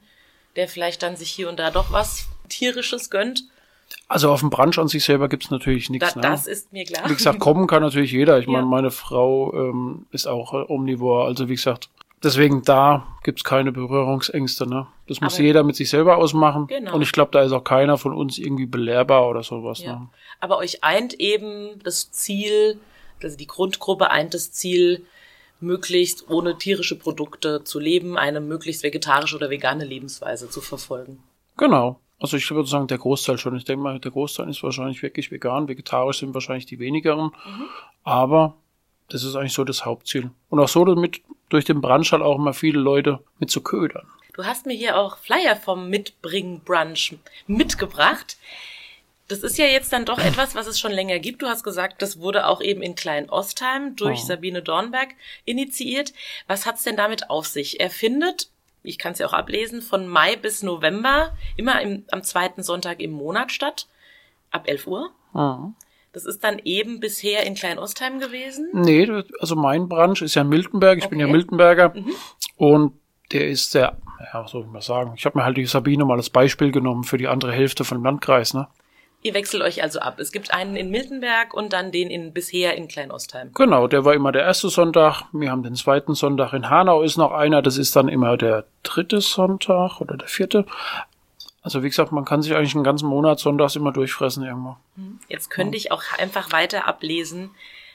der 0.56 0.70
vielleicht 0.70 1.04
dann 1.04 1.18
sich 1.18 1.30
hier 1.30 1.50
und 1.50 1.60
da 1.60 1.70
doch 1.70 1.92
was 1.92 2.30
tierisches 2.48 3.10
gönnt. 3.10 3.44
Also 4.08 4.32
auf 4.32 4.40
dem 4.40 4.52
Brunch 4.52 4.80
an 4.80 4.88
sich 4.88 5.04
selber 5.04 5.28
gibt's 5.28 5.52
natürlich 5.52 5.90
nichts. 5.90 6.14
Da, 6.14 6.22
ne? 6.22 6.28
Das 6.30 6.48
ist 6.48 6.72
mir 6.72 6.86
klar. 6.86 7.10
Wie 7.10 7.14
gesagt, 7.16 7.40
kommen 7.40 7.68
kann 7.68 7.82
natürlich 7.82 8.14
jeder. 8.14 8.40
Ich 8.40 8.46
ja. 8.46 8.54
meine, 8.54 8.68
meine 8.68 8.90
Frau 8.90 9.54
ähm, 9.54 10.06
ist 10.12 10.28
auch 10.28 10.54
äh, 10.54 10.64
omnivor. 10.70 11.26
Also 11.26 11.50
wie 11.50 11.56
gesagt, 11.56 11.90
deswegen 12.24 12.62
da 12.62 13.06
gibt's 13.24 13.44
keine 13.44 13.74
Berührungsängste. 13.74 14.66
Ne? 14.66 14.88
Das 15.10 15.20
muss 15.20 15.36
Aber 15.36 15.44
jeder 15.44 15.64
mit 15.64 15.76
sich 15.76 15.90
selber 15.90 16.18
ausmachen. 16.18 16.68
Genau. 16.68 16.96
Und 16.96 17.02
ich 17.02 17.12
glaube, 17.12 17.32
da 17.34 17.42
ist 17.42 17.52
auch 17.52 17.66
keiner 17.66 17.98
von 17.98 18.14
uns 18.14 18.38
irgendwie 18.38 18.66
belehrbar 18.66 19.28
oder 19.28 19.44
sowas. 19.44 19.82
Ja. 19.82 19.96
Ne? 19.96 20.08
Aber 20.40 20.58
euch 20.58 20.86
eint 20.86 21.16
eben 21.16 21.80
das 21.84 22.12
Ziel, 22.12 22.80
also 23.24 23.38
die 23.38 23.48
Grundgruppe 23.48 24.12
eint 24.12 24.34
das 24.34 24.52
Ziel, 24.52 25.06
möglichst 25.60 26.30
ohne 26.30 26.58
tierische 26.58 26.98
Produkte 26.98 27.64
zu 27.64 27.80
leben, 27.80 28.18
eine 28.18 28.42
möglichst 28.42 28.84
vegetarische 28.84 29.36
oder 29.36 29.50
vegane 29.50 29.86
Lebensweise 29.86 30.50
zu 30.50 30.62
verfolgen. 30.62 31.24
Genau. 31.58 32.00
Also 32.20 32.38
ich 32.38 32.50
würde 32.50 32.68
sagen, 32.68 32.88
der 32.88 32.98
Großteil 32.98 33.38
schon. 33.38 33.56
Ich 33.56 33.66
denke 33.66 33.84
mal, 33.84 34.00
der 34.00 34.12
Großteil 34.12 34.50
ist 34.50 34.64
wahrscheinlich 34.64 35.04
wirklich 35.04 35.32
vegan. 35.32 35.68
Vegetarisch 35.68 36.20
sind 36.20 36.34
wahrscheinlich 36.34 36.66
die 36.66 36.80
wenigeren. 36.80 37.26
Mhm. 37.26 37.66
Aber 38.04 38.56
das 39.10 39.24
ist 39.24 39.36
eigentlich 39.36 39.54
so 39.54 39.64
das 39.64 39.86
Hauptziel. 39.86 40.32
Und 40.50 40.60
auch 40.60 40.68
so 40.68 40.84
damit 40.84 41.22
durch 41.50 41.66
den 41.66 41.82
Brunch 41.82 42.12
halt 42.12 42.24
auch 42.24 42.38
immer 42.38 42.54
viele 42.54 42.80
Leute 42.80 43.20
mit 43.40 43.50
zu 43.52 43.62
ködern. 43.62 44.08
Du 44.34 44.46
hast 44.46 44.66
mir 44.66 44.74
hier 44.76 44.98
auch 44.98 45.18
Flyer 45.18 45.56
vom 45.56 45.90
Mitbringen 45.90 46.62
Brunch 46.64 47.18
mitgebracht. 47.48 48.38
Das 49.28 49.40
ist 49.40 49.58
ja 49.58 49.66
jetzt 49.66 49.92
dann 49.92 50.06
doch 50.06 50.20
etwas, 50.20 50.56
was 50.56 50.68
es 50.68 50.80
schon 50.80 50.92
länger 50.92 51.20
gibt. 51.20 51.42
Du 51.42 51.48
hast 51.48 51.64
gesagt, 51.64 52.02
das 52.02 52.20
wurde 52.20 52.48
auch 52.48 52.62
eben 52.62 52.82
in 52.82 52.96
Klein-Ostheim 52.96 53.96
durch 53.96 54.22
oh. 54.24 54.26
Sabine 54.26 54.62
Dornberg 54.62 55.10
initiiert. 55.44 56.14
Was 56.48 56.66
hat's 56.66 56.84
denn 56.84 56.96
damit 56.96 57.30
auf 57.30 57.46
sich? 57.46 57.80
Er 57.80 57.90
findet 57.90 58.50
ich 58.88 58.98
kann 58.98 59.12
es 59.14 59.20
ja 59.20 59.28
auch 59.28 59.34
ablesen, 59.34 59.82
von 59.82 60.08
Mai 60.08 60.36
bis 60.36 60.64
November, 60.64 61.36
immer 61.56 61.82
im, 61.82 62.06
am 62.12 62.24
zweiten 62.24 62.64
Sonntag 62.64 63.00
im 63.00 63.12
Monat 63.12 63.52
statt, 63.52 63.88
ab 64.52 64.64
11 64.68 64.88
Uhr. 64.88 65.12
Mhm. 65.34 65.76
Das 66.14 66.26
ist 66.26 66.44
dann 66.44 66.60
eben 66.64 67.00
bisher 67.00 67.46
in 67.46 67.54
Klein-Ostheim 67.54 68.20
gewesen? 68.20 68.70
Nee, 68.74 69.08
also 69.40 69.56
mein 69.56 69.88
Branch 69.88 70.20
ist 70.22 70.36
ja 70.36 70.44
Miltenberg, 70.44 70.98
ich 70.98 71.06
okay. 71.06 71.12
bin 71.12 71.20
ja 71.20 71.28
Miltenberger 71.28 71.94
mhm. 71.94 72.12
und 72.56 72.94
der 73.32 73.50
ist 73.50 73.72
sehr, 73.72 73.98
ja, 74.34 74.44
was 74.44 74.52
soll 74.52 74.64
ich 74.64 74.72
mal 74.72 74.82
sagen, 74.82 75.14
ich 75.16 75.26
habe 75.26 75.38
mir 75.38 75.44
halt 75.44 75.58
die 75.58 75.66
Sabine 75.66 76.06
mal 76.06 76.18
als 76.18 76.30
Beispiel 76.30 76.72
genommen 76.72 77.04
für 77.04 77.18
die 77.18 77.28
andere 77.28 77.52
Hälfte 77.52 77.84
von 77.84 78.00
dem 78.00 78.06
Landkreis, 78.06 78.54
ne? 78.54 78.68
Ihr 79.28 79.34
wechselt 79.34 79.62
euch 79.62 79.84
also 79.84 80.00
ab. 80.00 80.22
Es 80.22 80.32
gibt 80.32 80.54
einen 80.54 80.78
in 80.78 80.90
Miltenberg 80.90 81.54
und 81.54 81.74
dann 81.74 81.92
den 81.92 82.10
in 82.10 82.32
bisher 82.32 82.78
in 82.78 82.88
Kleinostheim. 82.88 83.52
Genau, 83.56 83.88
der 83.88 84.06
war 84.06 84.14
immer 84.14 84.32
der 84.32 84.44
erste 84.44 84.70
Sonntag. 84.70 85.24
Wir 85.34 85.52
haben 85.52 85.64
den 85.64 85.76
zweiten 85.76 86.16
Sonntag. 86.16 86.54
In 86.54 86.70
Hanau 86.70 87.02
ist 87.02 87.18
noch 87.18 87.34
einer. 87.34 87.62
Das 87.62 87.78
ist 87.78 87.94
dann 87.98 88.08
immer 88.08 88.38
der 88.38 88.64
dritte 88.84 89.20
Sonntag 89.20 90.00
oder 90.00 90.16
der 90.16 90.30
vierte. 90.30 90.66
Also 91.62 91.84
wie 91.84 91.90
gesagt, 91.90 92.14
man 92.14 92.24
kann 92.24 92.42
sich 92.42 92.56
eigentlich 92.56 92.74
einen 92.74 92.86
ganzen 92.86 93.10
Monat 93.10 93.40
sonntags 93.40 93.76
immer 93.76 93.92
durchfressen 93.92 94.46
irgendwo. 94.46 94.78
Hm. 94.96 95.20
Jetzt 95.28 95.50
könnte 95.50 95.76
ja. 95.76 95.80
ich 95.80 95.92
auch 95.92 96.04
einfach 96.18 96.54
weiter 96.54 96.88
ablesen. 96.88 97.50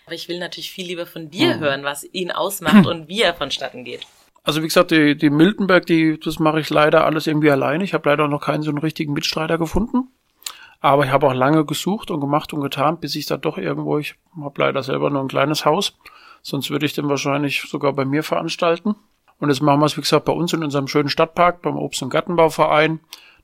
Aber 0.04 0.14
ich 0.14 0.28
will 0.28 0.38
natürlich 0.38 0.70
viel 0.70 0.86
lieber 0.86 1.06
von 1.06 1.30
dir 1.30 1.56
mhm. 1.56 1.60
hören, 1.60 1.84
was 1.84 2.04
ihn 2.12 2.30
ausmacht 2.30 2.86
und 2.86 3.08
wie 3.08 3.22
er 3.22 3.32
vonstatten 3.32 3.84
geht. 3.84 4.06
Also 4.42 4.60
wie 4.60 4.66
gesagt, 4.66 4.90
die, 4.90 5.16
die 5.16 5.30
Miltenberg, 5.30 5.86
die, 5.86 6.20
das 6.20 6.38
mache 6.38 6.60
ich 6.60 6.68
leider 6.68 7.06
alles 7.06 7.26
irgendwie 7.26 7.50
alleine. 7.50 7.84
Ich 7.84 7.94
habe 7.94 8.06
leider 8.10 8.28
noch 8.28 8.42
keinen 8.42 8.62
so 8.62 8.70
einen 8.70 8.80
richtigen 8.80 9.14
Mitstreiter 9.14 9.56
gefunden. 9.56 10.08
Aber 10.82 11.04
ich 11.04 11.12
habe 11.12 11.28
auch 11.28 11.32
lange 11.32 11.64
gesucht 11.64 12.10
und 12.10 12.20
gemacht 12.20 12.52
und 12.52 12.60
getan, 12.60 12.98
bis 12.98 13.14
ich 13.14 13.26
da 13.26 13.36
doch 13.36 13.56
irgendwo, 13.56 13.98
ich 13.98 14.16
habe 14.38 14.60
leider 14.60 14.82
selber 14.82 15.10
nur 15.10 15.22
ein 15.22 15.28
kleines 15.28 15.64
Haus, 15.64 15.96
sonst 16.42 16.70
würde 16.70 16.84
ich 16.84 16.92
den 16.92 17.08
wahrscheinlich 17.08 17.62
sogar 17.62 17.92
bei 17.92 18.04
mir 18.04 18.24
veranstalten. 18.24 18.96
Und 19.38 19.48
jetzt 19.48 19.62
machen 19.62 19.78
wir 19.78 19.86
es, 19.86 19.96
wie 19.96 20.00
gesagt, 20.00 20.24
bei 20.24 20.32
uns 20.32 20.52
in 20.52 20.64
unserem 20.64 20.88
schönen 20.88 21.08
Stadtpark, 21.08 21.62
beim 21.62 21.76
Obst- 21.76 22.02
und 22.02 22.10
Gartenbauverein. 22.10 22.98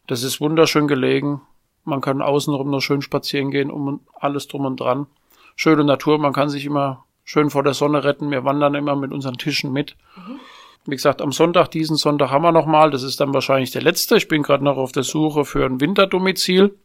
Das 0.09 0.25
ist 0.25 0.40
wunderschön 0.40 0.88
gelegen. 0.88 1.40
Man 1.85 2.00
kann 2.00 2.23
außenrum 2.23 2.71
noch 2.71 2.80
schön 2.80 3.02
spazieren 3.02 3.52
gehen, 3.52 3.71
um 3.71 4.00
alles 4.18 4.49
drum 4.49 4.66
und 4.66 4.80
dran. 4.80 5.07
Schöne 5.54 5.85
Natur, 5.85 6.18
man 6.18 6.33
kann 6.33 6.49
sich 6.49 6.66
immer 6.66 7.04
schön 7.25 7.50
vor 7.50 7.62
der 7.62 7.75
Sonne 7.75 8.02
retten. 8.02 8.33
Wir 8.33 8.45
wandern 8.45 8.75
immer 8.75 8.97
mit 8.97 9.12
unseren 9.12 9.38
Tischen 9.38 9.73
mit. 9.73 9.97
Mhm. 10.16 10.40
Wie 10.87 10.97
gesagt, 10.97 11.23
am 11.23 11.30
Sonntag, 11.30 11.68
diesen 11.71 11.97
Sonntag 11.97 12.30
haben 12.30 12.42
wir 12.42 12.52
noch 12.52 12.66
mal. 12.66 12.90
Das 12.90 13.04
ist 13.04 13.21
dann 13.21 13.35
wahrscheinlich 13.35 13.71
der 13.71 13.83
letzte. 13.83 14.16
Ich 14.16 14.26
bin 14.26 14.42
gerade 14.42 14.64
noch 14.64 14.76
auf 14.76 14.90
der 14.90 15.02
Suche 15.04 15.45
für 15.45 15.64
ein 15.64 15.80
Winterdomizil 15.80 16.76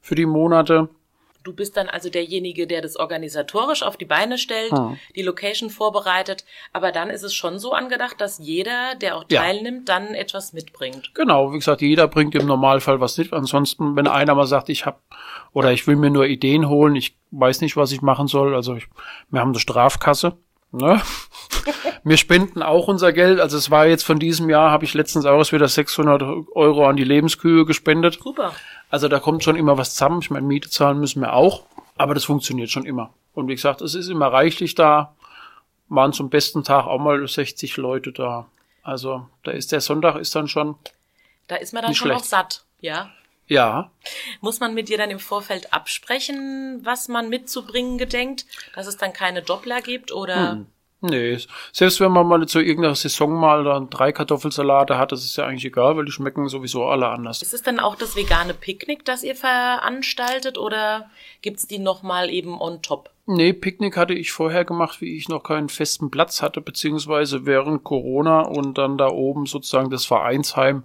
für 0.00 0.14
die 0.14 0.26
Monate. 0.26 0.88
Du 1.42 1.54
bist 1.54 1.78
dann 1.78 1.88
also 1.88 2.10
derjenige, 2.10 2.66
der 2.66 2.82
das 2.82 2.96
organisatorisch 2.96 3.82
auf 3.82 3.96
die 3.96 4.04
Beine 4.04 4.36
stellt, 4.36 4.72
hm. 4.72 4.98
die 5.16 5.22
Location 5.22 5.70
vorbereitet, 5.70 6.44
aber 6.74 6.92
dann 6.92 7.08
ist 7.08 7.22
es 7.22 7.32
schon 7.32 7.58
so 7.58 7.72
angedacht, 7.72 8.20
dass 8.20 8.38
jeder, 8.38 8.94
der 8.96 9.16
auch 9.16 9.24
teilnimmt, 9.24 9.88
ja. 9.88 9.98
dann 9.98 10.14
etwas 10.14 10.52
mitbringt. 10.52 11.14
Genau, 11.14 11.52
wie 11.52 11.56
gesagt, 11.56 11.80
jeder 11.80 12.08
bringt 12.08 12.34
im 12.34 12.46
Normalfall 12.46 13.00
was 13.00 13.16
mit. 13.16 13.32
Ansonsten, 13.32 13.96
wenn 13.96 14.06
einer 14.06 14.34
mal 14.34 14.46
sagt, 14.46 14.68
ich 14.68 14.84
habe 14.84 14.98
oder 15.52 15.72
ich 15.72 15.86
will 15.86 15.96
mir 15.96 16.10
nur 16.10 16.26
Ideen 16.26 16.68
holen, 16.68 16.94
ich 16.94 17.16
weiß 17.30 17.62
nicht, 17.62 17.76
was 17.76 17.90
ich 17.90 18.02
machen 18.02 18.26
soll, 18.26 18.54
also 18.54 18.74
ich, 18.74 18.86
wir 19.30 19.40
haben 19.40 19.50
eine 19.50 19.60
Strafkasse. 19.60 20.36
Ne? 20.72 21.00
wir 22.04 22.16
spenden 22.16 22.62
auch 22.62 22.86
unser 22.86 23.12
Geld. 23.12 23.40
Also 23.40 23.56
es 23.56 23.70
war 23.70 23.86
jetzt 23.86 24.04
von 24.04 24.18
diesem 24.18 24.50
Jahr, 24.50 24.70
habe 24.70 24.84
ich 24.84 24.94
letztens 24.94 25.24
auch 25.24 25.52
wieder 25.52 25.68
600 25.68 26.22
Euro 26.52 26.86
an 26.86 26.96
die 26.96 27.04
Lebenskühe 27.04 27.64
gespendet. 27.64 28.20
Super. 28.22 28.52
Also 28.90 29.08
da 29.08 29.20
kommt 29.20 29.44
schon 29.44 29.56
immer 29.56 29.78
was 29.78 29.94
zusammen. 29.94 30.20
Ich 30.20 30.30
meine, 30.30 30.46
Miete 30.46 30.68
zahlen 30.68 30.98
müssen 30.98 31.22
wir 31.22 31.32
auch, 31.32 31.64
aber 31.96 32.14
das 32.14 32.24
funktioniert 32.24 32.70
schon 32.70 32.84
immer. 32.84 33.14
Und 33.32 33.48
wie 33.48 33.54
gesagt, 33.54 33.80
es 33.80 33.94
ist 33.94 34.08
immer 34.08 34.26
reichlich 34.26 34.74
da. 34.74 35.14
Waren 35.88 36.12
zum 36.12 36.28
besten 36.28 36.64
Tag 36.64 36.86
auch 36.86 36.98
mal 36.98 37.26
60 37.26 37.76
Leute 37.76 38.12
da. 38.12 38.46
Also 38.82 39.26
da 39.42 39.52
ist 39.52 39.72
der 39.72 39.80
Sonntag 39.80 40.16
ist 40.16 40.34
dann 40.34 40.48
schon. 40.48 40.76
Da 41.46 41.56
ist 41.56 41.72
man 41.72 41.82
dann 41.82 41.94
schon 41.94 42.08
schlecht. 42.08 42.20
auch 42.20 42.24
satt, 42.24 42.64
ja. 42.80 43.10
Ja. 43.46 43.90
Muss 44.40 44.60
man 44.60 44.74
mit 44.74 44.88
dir 44.88 44.98
dann 44.98 45.10
im 45.10 45.18
Vorfeld 45.18 45.72
absprechen, 45.72 46.80
was 46.84 47.08
man 47.08 47.28
mitzubringen 47.28 47.98
gedenkt, 47.98 48.46
dass 48.74 48.86
es 48.86 48.96
dann 48.96 49.12
keine 49.12 49.42
Doppler 49.42 49.82
gibt 49.82 50.12
oder? 50.12 50.52
Hm. 50.52 50.66
Nee, 51.02 51.38
selbst 51.72 51.98
wenn 52.00 52.12
man 52.12 52.26
mal 52.26 52.46
zu 52.46 52.60
irgendeiner 52.60 52.94
Saison 52.94 53.32
mal 53.32 53.64
dann 53.64 53.88
drei 53.88 54.12
Kartoffelsalate 54.12 54.98
hat, 54.98 55.12
das 55.12 55.24
ist 55.24 55.36
ja 55.36 55.46
eigentlich 55.46 55.64
egal, 55.64 55.96
weil 55.96 56.04
die 56.04 56.12
schmecken 56.12 56.48
sowieso 56.48 56.84
alle 56.84 57.08
anders. 57.08 57.40
Ist 57.40 57.54
es 57.54 57.62
dann 57.62 57.80
auch 57.80 57.96
das 57.96 58.16
vegane 58.16 58.52
Picknick, 58.52 59.04
das 59.06 59.22
ihr 59.22 59.34
veranstaltet 59.34 60.58
oder 60.58 61.08
gibt's 61.40 61.66
die 61.66 61.78
nochmal 61.78 62.28
eben 62.28 62.60
on 62.60 62.82
top? 62.82 63.10
Nee, 63.24 63.54
Picknick 63.54 63.96
hatte 63.96 64.12
ich 64.12 64.32
vorher 64.32 64.66
gemacht, 64.66 65.00
wie 65.00 65.16
ich 65.16 65.28
noch 65.28 65.42
keinen 65.42 65.70
festen 65.70 66.10
Platz 66.10 66.42
hatte, 66.42 66.60
beziehungsweise 66.60 67.46
während 67.46 67.82
Corona 67.82 68.40
und 68.40 68.76
dann 68.76 68.98
da 68.98 69.08
oben 69.08 69.46
sozusagen 69.46 69.88
das 69.88 70.04
Vereinsheim 70.04 70.82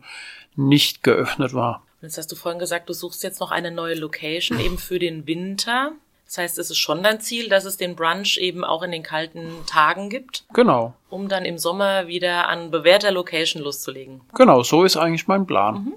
nicht 0.56 1.04
geöffnet 1.04 1.54
war. 1.54 1.84
Jetzt 2.02 2.18
hast 2.18 2.32
du 2.32 2.36
vorhin 2.36 2.60
gesagt, 2.60 2.88
du 2.88 2.94
suchst 2.94 3.24
jetzt 3.24 3.40
noch 3.40 3.52
eine 3.52 3.72
neue 3.72 3.96
Location 3.96 4.60
eben 4.60 4.78
für 4.78 5.00
den 5.00 5.28
Winter. 5.28 5.94
Das 6.36 6.44
heißt, 6.44 6.60
es 6.60 6.70
ist 6.70 6.80
schon 6.80 7.02
dein 7.02 7.22
Ziel, 7.22 7.48
dass 7.48 7.64
es 7.64 7.78
den 7.78 7.96
Brunch 7.96 8.38
eben 8.38 8.66
auch 8.66 8.84
in 8.84 8.92
den 8.92 9.04
kalten 9.04 9.66
Tagen 9.68 10.10
gibt. 10.10 10.44
Genau. 10.52 10.94
Um 11.10 11.30
dann 11.30 11.46
im 11.46 11.58
Sommer 11.58 12.08
wieder 12.08 12.50
an 12.50 12.72
bewährter 12.72 13.12
Location 13.12 13.64
loszulegen. 13.64 14.20
Genau, 14.34 14.62
so 14.62 14.84
ist 14.84 14.98
eigentlich 14.98 15.30
mein 15.30 15.48
Plan. 15.48 15.76
Mhm. 15.76 15.94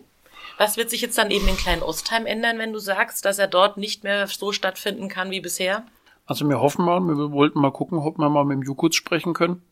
Was 0.57 0.77
wird 0.77 0.91
sich 0.91 1.01
jetzt 1.01 1.19
dann 1.19 1.33
eben 1.33 1.49
in 1.49 1.57
Klein 1.57 1.83
Ostheim 1.83 2.25
ändern, 2.25 2.59
wenn 2.59 2.73
du 2.73 2.79
sagst, 2.79 3.25
dass 3.25 3.41
er 3.41 3.49
dort 3.49 3.79
nicht 3.79 4.05
mehr 4.05 4.29
so 4.29 4.53
stattfinden 4.53 5.09
kann 5.09 5.33
wie 5.33 5.41
bisher? 5.41 5.83
Also 6.27 6.49
wir 6.49 6.61
hoffen 6.61 6.85
mal, 6.85 7.01
wir 7.01 7.33
wollten 7.33 7.61
mal 7.61 7.73
gucken, 7.73 7.99
ob 7.99 8.19
wir 8.19 8.29
mal 8.29 8.45
mit 8.45 8.59
dem 8.59 8.63
Jukuts 8.63 8.95
sprechen 8.95 9.35
können. 9.35 9.63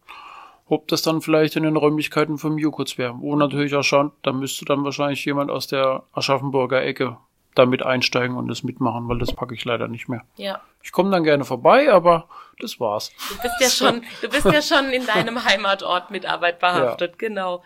Ob 0.69 0.89
das 0.89 1.03
dann 1.03 1.21
vielleicht 1.21 1.55
in 1.55 1.63
den 1.63 1.77
Räumlichkeiten 1.77 2.39
vom 2.39 2.59
Jukuts 2.59 2.99
wäre. 2.99 3.15
Wo 3.21 3.37
natürlich 3.37 3.77
auch 3.77 3.85
schon, 3.85 4.11
da 4.23 4.33
müsste 4.33 4.65
dann 4.65 4.83
wahrscheinlich 4.83 5.25
jemand 5.25 5.49
aus 5.49 5.69
der 5.69 6.03
Aschaffenburger 6.13 6.83
Ecke 6.83 7.19
damit 7.59 7.83
einsteigen 7.83 8.37
und 8.37 8.49
das 8.49 8.63
mitmachen, 8.63 9.09
weil 9.09 9.19
das 9.19 9.33
packe 9.33 9.55
ich 9.55 9.65
leider 9.65 9.89
nicht 9.89 10.09
mehr. 10.09 10.23
Ja. 10.37 10.61
Ich 10.83 10.93
komme 10.93 11.11
dann 11.11 11.25
gerne 11.25 11.45
vorbei, 11.45 11.93
aber 11.93 12.29
das 12.61 12.79
war's. 12.79 13.13
Du 13.29 13.37
bist 13.43 13.55
ja 13.61 13.71
schon, 13.71 14.03
du 14.23 14.29
bist 14.29 14.45
ja 14.45 14.63
schon 14.63 14.91
in 14.91 15.07
deinem 15.07 15.45
Heimatort 15.45 16.11
mit 16.11 16.27
Arbeit 16.27 16.59
behaftet, 16.61 17.13
ja. 17.13 17.29
genau. 17.29 17.63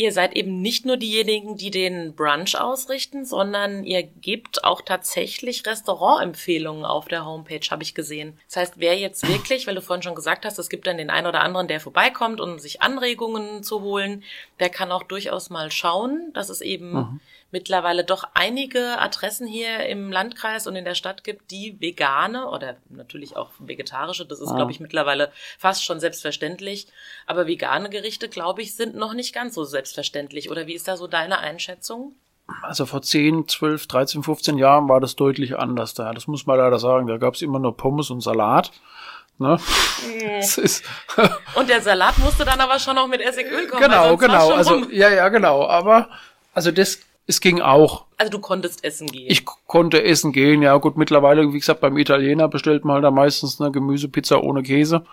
Ihr 0.00 0.12
seid 0.12 0.36
eben 0.36 0.62
nicht 0.62 0.86
nur 0.86 0.96
diejenigen, 0.96 1.56
die 1.56 1.72
den 1.72 2.14
Brunch 2.14 2.56
ausrichten, 2.56 3.24
sondern 3.24 3.82
ihr 3.82 4.04
gebt 4.04 4.62
auch 4.62 4.80
tatsächlich 4.80 5.66
Restaurantempfehlungen 5.66 6.84
auf 6.84 7.08
der 7.08 7.26
Homepage, 7.26 7.66
habe 7.68 7.82
ich 7.82 7.96
gesehen. 7.96 8.38
Das 8.46 8.56
heißt, 8.58 8.74
wer 8.76 8.96
jetzt 8.96 9.26
wirklich, 9.26 9.66
weil 9.66 9.74
du 9.74 9.82
vorhin 9.82 10.04
schon 10.04 10.14
gesagt 10.14 10.44
hast, 10.44 10.56
es 10.56 10.68
gibt 10.68 10.86
dann 10.86 10.98
den 10.98 11.10
einen 11.10 11.26
oder 11.26 11.40
anderen, 11.40 11.66
der 11.66 11.80
vorbeikommt, 11.80 12.40
um 12.40 12.60
sich 12.60 12.80
Anregungen 12.80 13.64
zu 13.64 13.80
holen, 13.80 14.22
der 14.60 14.68
kann 14.68 14.92
auch 14.92 15.02
durchaus 15.02 15.50
mal 15.50 15.72
schauen, 15.72 16.30
dass 16.32 16.48
es 16.48 16.60
eben 16.60 16.92
mhm 16.92 17.20
mittlerweile 17.50 18.04
doch 18.04 18.24
einige 18.34 18.98
Adressen 18.98 19.46
hier 19.46 19.86
im 19.86 20.12
Landkreis 20.12 20.66
und 20.66 20.76
in 20.76 20.84
der 20.84 20.94
Stadt 20.94 21.24
gibt, 21.24 21.50
die 21.50 21.80
vegane 21.80 22.48
oder 22.48 22.76
natürlich 22.90 23.36
auch 23.36 23.50
vegetarische, 23.58 24.26
das 24.26 24.40
ist, 24.40 24.50
ja. 24.50 24.56
glaube 24.56 24.70
ich, 24.70 24.80
mittlerweile 24.80 25.32
fast 25.58 25.84
schon 25.84 26.00
selbstverständlich. 26.00 26.88
Aber 27.26 27.46
vegane 27.46 27.90
Gerichte, 27.90 28.28
glaube 28.28 28.62
ich, 28.62 28.74
sind 28.74 28.94
noch 28.94 29.14
nicht 29.14 29.34
ganz 29.34 29.54
so 29.54 29.64
selbstverständlich. 29.64 30.50
Oder 30.50 30.66
wie 30.66 30.74
ist 30.74 30.88
da 30.88 30.96
so 30.96 31.06
deine 31.06 31.38
Einschätzung? 31.38 32.14
Also 32.62 32.86
vor 32.86 33.02
10, 33.02 33.46
12, 33.46 33.86
13, 33.86 34.22
15 34.22 34.58
Jahren 34.58 34.88
war 34.88 35.00
das 35.00 35.16
deutlich 35.16 35.58
anders 35.58 35.94
da. 35.94 36.12
Das 36.12 36.26
muss 36.26 36.46
man 36.46 36.58
leider 36.58 36.78
sagen. 36.78 37.06
Da 37.06 37.18
gab 37.18 37.34
es 37.34 37.42
immer 37.42 37.58
nur 37.58 37.76
Pommes 37.76 38.10
und 38.10 38.20
Salat. 38.20 38.72
Ne? 39.40 39.56
Mm. 40.02 41.58
und 41.58 41.68
der 41.68 41.80
Salat 41.80 42.18
musste 42.18 42.44
dann 42.44 42.58
aber 42.58 42.80
schon 42.80 42.96
noch 42.96 43.06
mit 43.06 43.20
Essigöl 43.20 43.68
kommen. 43.68 43.82
Genau, 43.82 44.16
genau. 44.16 44.50
Also 44.50 44.90
ja, 44.90 45.10
ja, 45.10 45.28
genau. 45.28 45.64
Aber 45.68 46.08
also 46.54 46.72
das 46.72 46.98
es 47.28 47.42
ging 47.42 47.60
auch. 47.60 48.06
Also 48.16 48.32
du 48.32 48.38
konntest 48.40 48.82
essen 48.82 49.06
gehen. 49.06 49.30
Ich 49.30 49.44
konnte 49.44 50.02
essen 50.02 50.32
gehen, 50.32 50.62
ja 50.62 50.74
gut. 50.78 50.96
Mittlerweile, 50.96 51.52
wie 51.52 51.58
gesagt, 51.58 51.82
beim 51.82 51.98
Italiener 51.98 52.48
bestellt 52.48 52.86
man 52.86 53.02
da 53.02 53.10
meistens 53.10 53.60
eine 53.60 53.70
Gemüsepizza 53.70 54.38
ohne 54.38 54.62
Käse. 54.62 55.04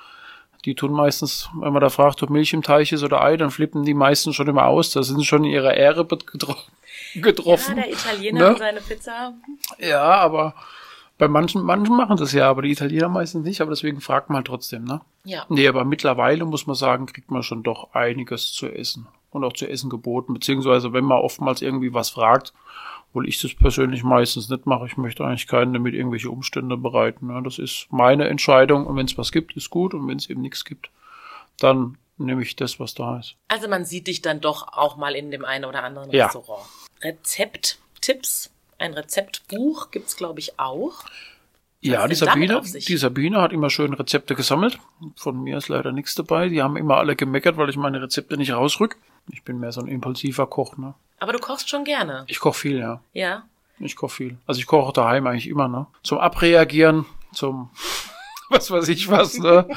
Die 0.63 0.75
tun 0.75 0.93
meistens, 0.93 1.49
wenn 1.59 1.73
man 1.73 1.81
da 1.81 1.89
fragt, 1.89 2.23
ob 2.23 2.29
Milch 2.29 2.53
im 2.53 2.63
Teich 2.63 2.93
ist 2.93 3.03
oder 3.03 3.21
Ei, 3.21 3.35
dann 3.35 3.51
flippen 3.51 3.83
die 3.83 3.93
meisten 3.93 4.33
schon 4.33 4.47
immer 4.47 4.65
aus. 4.65 4.91
Da 4.91 5.03
sind 5.03 5.19
sie 5.19 5.25
schon 5.25 5.43
in 5.43 5.51
ihrer 5.51 5.75
Ehre 5.75 6.07
getroffen. 7.15 7.77
Ja, 7.77 7.83
der 7.83 7.91
Italiener 7.91 8.49
ne? 8.51 8.55
seine 8.57 8.79
Pizza. 8.79 9.33
Ja, 9.77 10.01
aber 10.01 10.55
bei 11.17 11.27
manchen, 11.27 11.63
manchen 11.63 11.97
machen 11.97 12.15
das 12.15 12.31
ja, 12.31 12.49
aber 12.49 12.61
die 12.61 12.71
Italiener 12.71 13.09
meistens 13.09 13.43
nicht, 13.43 13.59
aber 13.59 13.71
deswegen 13.71 13.99
fragt 13.99 14.29
man 14.29 14.45
trotzdem, 14.45 14.85
ne? 14.85 15.01
Ja. 15.25 15.45
Nee, 15.49 15.67
aber 15.67 15.83
mittlerweile 15.83 16.45
muss 16.45 16.65
man 16.65 16.77
sagen, 16.77 17.07
kriegt 17.07 17.29
man 17.29 17.43
schon 17.43 17.61
doch 17.61 17.93
einiges 17.93 18.53
zu 18.53 18.67
essen 18.67 19.07
und 19.35 19.43
auch 19.43 19.53
zu 19.53 19.67
essen 19.67 19.89
geboten, 19.89 20.33
beziehungsweise 20.33 20.93
wenn 20.93 21.03
man 21.03 21.19
oftmals 21.19 21.61
irgendwie 21.61 21.93
was 21.93 22.09
fragt, 22.09 22.53
obwohl 23.09 23.29
ich 23.29 23.39
das 23.39 23.53
persönlich 23.53 24.03
meistens 24.03 24.49
nicht 24.49 24.65
mache, 24.65 24.87
ich 24.87 24.97
möchte 24.97 25.23
eigentlich 25.23 25.47
keinen 25.47 25.73
damit 25.73 25.93
irgendwelche 25.93 26.29
Umstände 26.29 26.75
bereiten. 26.75 27.29
Ja, 27.29 27.41
das 27.41 27.59
ist 27.59 27.87
meine 27.89 28.27
Entscheidung 28.27 28.85
und 28.87 28.95
wenn 28.97 29.05
es 29.05 29.17
was 29.17 29.31
gibt, 29.31 29.55
ist 29.55 29.69
gut 29.69 29.93
und 29.93 30.07
wenn 30.07 30.17
es 30.17 30.29
eben 30.29 30.41
nichts 30.41 30.65
gibt, 30.65 30.89
dann 31.59 31.97
nehme 32.17 32.41
ich 32.41 32.55
das, 32.55 32.79
was 32.79 32.93
da 32.93 33.19
ist. 33.19 33.35
Also 33.47 33.67
man 33.67 33.85
sieht 33.85 34.07
dich 34.07 34.21
dann 34.21 34.41
doch 34.41 34.67
auch 34.73 34.97
mal 34.97 35.15
in 35.15 35.31
dem 35.31 35.45
einen 35.45 35.65
oder 35.65 35.83
anderen 35.83 36.11
ja. 36.11 36.25
Restaurant. 36.25 36.65
Rezepttipps, 37.01 38.51
ein 38.79 38.93
Rezeptbuch 38.93 39.91
gibt's 39.91 40.17
glaube 40.17 40.39
ich 40.39 40.59
auch. 40.59 41.05
Ja, 41.81 42.07
die 42.07 42.15
Sabine, 42.15 42.61
die 42.63 42.97
Sabine 42.97 43.41
hat 43.41 43.53
immer 43.53 43.69
schön 43.69 43.93
Rezepte 43.93 44.33
gesammelt. 44.33 44.79
Von 45.15 45.43
mir 45.43 45.57
ist 45.57 45.67
leider 45.67 45.91
nichts 45.91 46.15
dabei. 46.15 46.49
Die 46.49 46.61
haben 46.61 46.77
immer 46.77 46.97
alle 46.97 47.15
gemeckert, 47.15 47.57
weil 47.57 47.69
ich 47.69 47.77
meine 47.77 48.01
Rezepte 48.01 48.37
nicht 48.37 48.53
rausrück. 48.53 48.97
Ich 49.31 49.43
bin 49.43 49.59
mehr 49.59 49.71
so 49.71 49.81
ein 49.81 49.87
impulsiver 49.87 50.47
Koch, 50.47 50.77
ne? 50.77 50.93
Aber 51.19 51.33
du 51.33 51.39
kochst 51.39 51.69
schon 51.69 51.83
gerne. 51.83 52.25
Ich 52.27 52.39
koche 52.39 52.59
viel, 52.59 52.77
ja. 52.79 53.01
Ja. 53.13 53.43
Ich 53.79 53.95
koche 53.95 54.13
viel. 54.13 54.37
Also 54.45 54.59
ich 54.59 54.67
koche 54.67 54.93
daheim 54.93 55.27
eigentlich 55.27 55.47
immer, 55.47 55.67
ne? 55.67 55.87
Zum 56.03 56.19
Abreagieren, 56.19 57.05
zum 57.33 57.69
was 58.49 58.69
weiß 58.71 58.87
ich 58.89 59.09
was, 59.09 59.37
ne? 59.37 59.67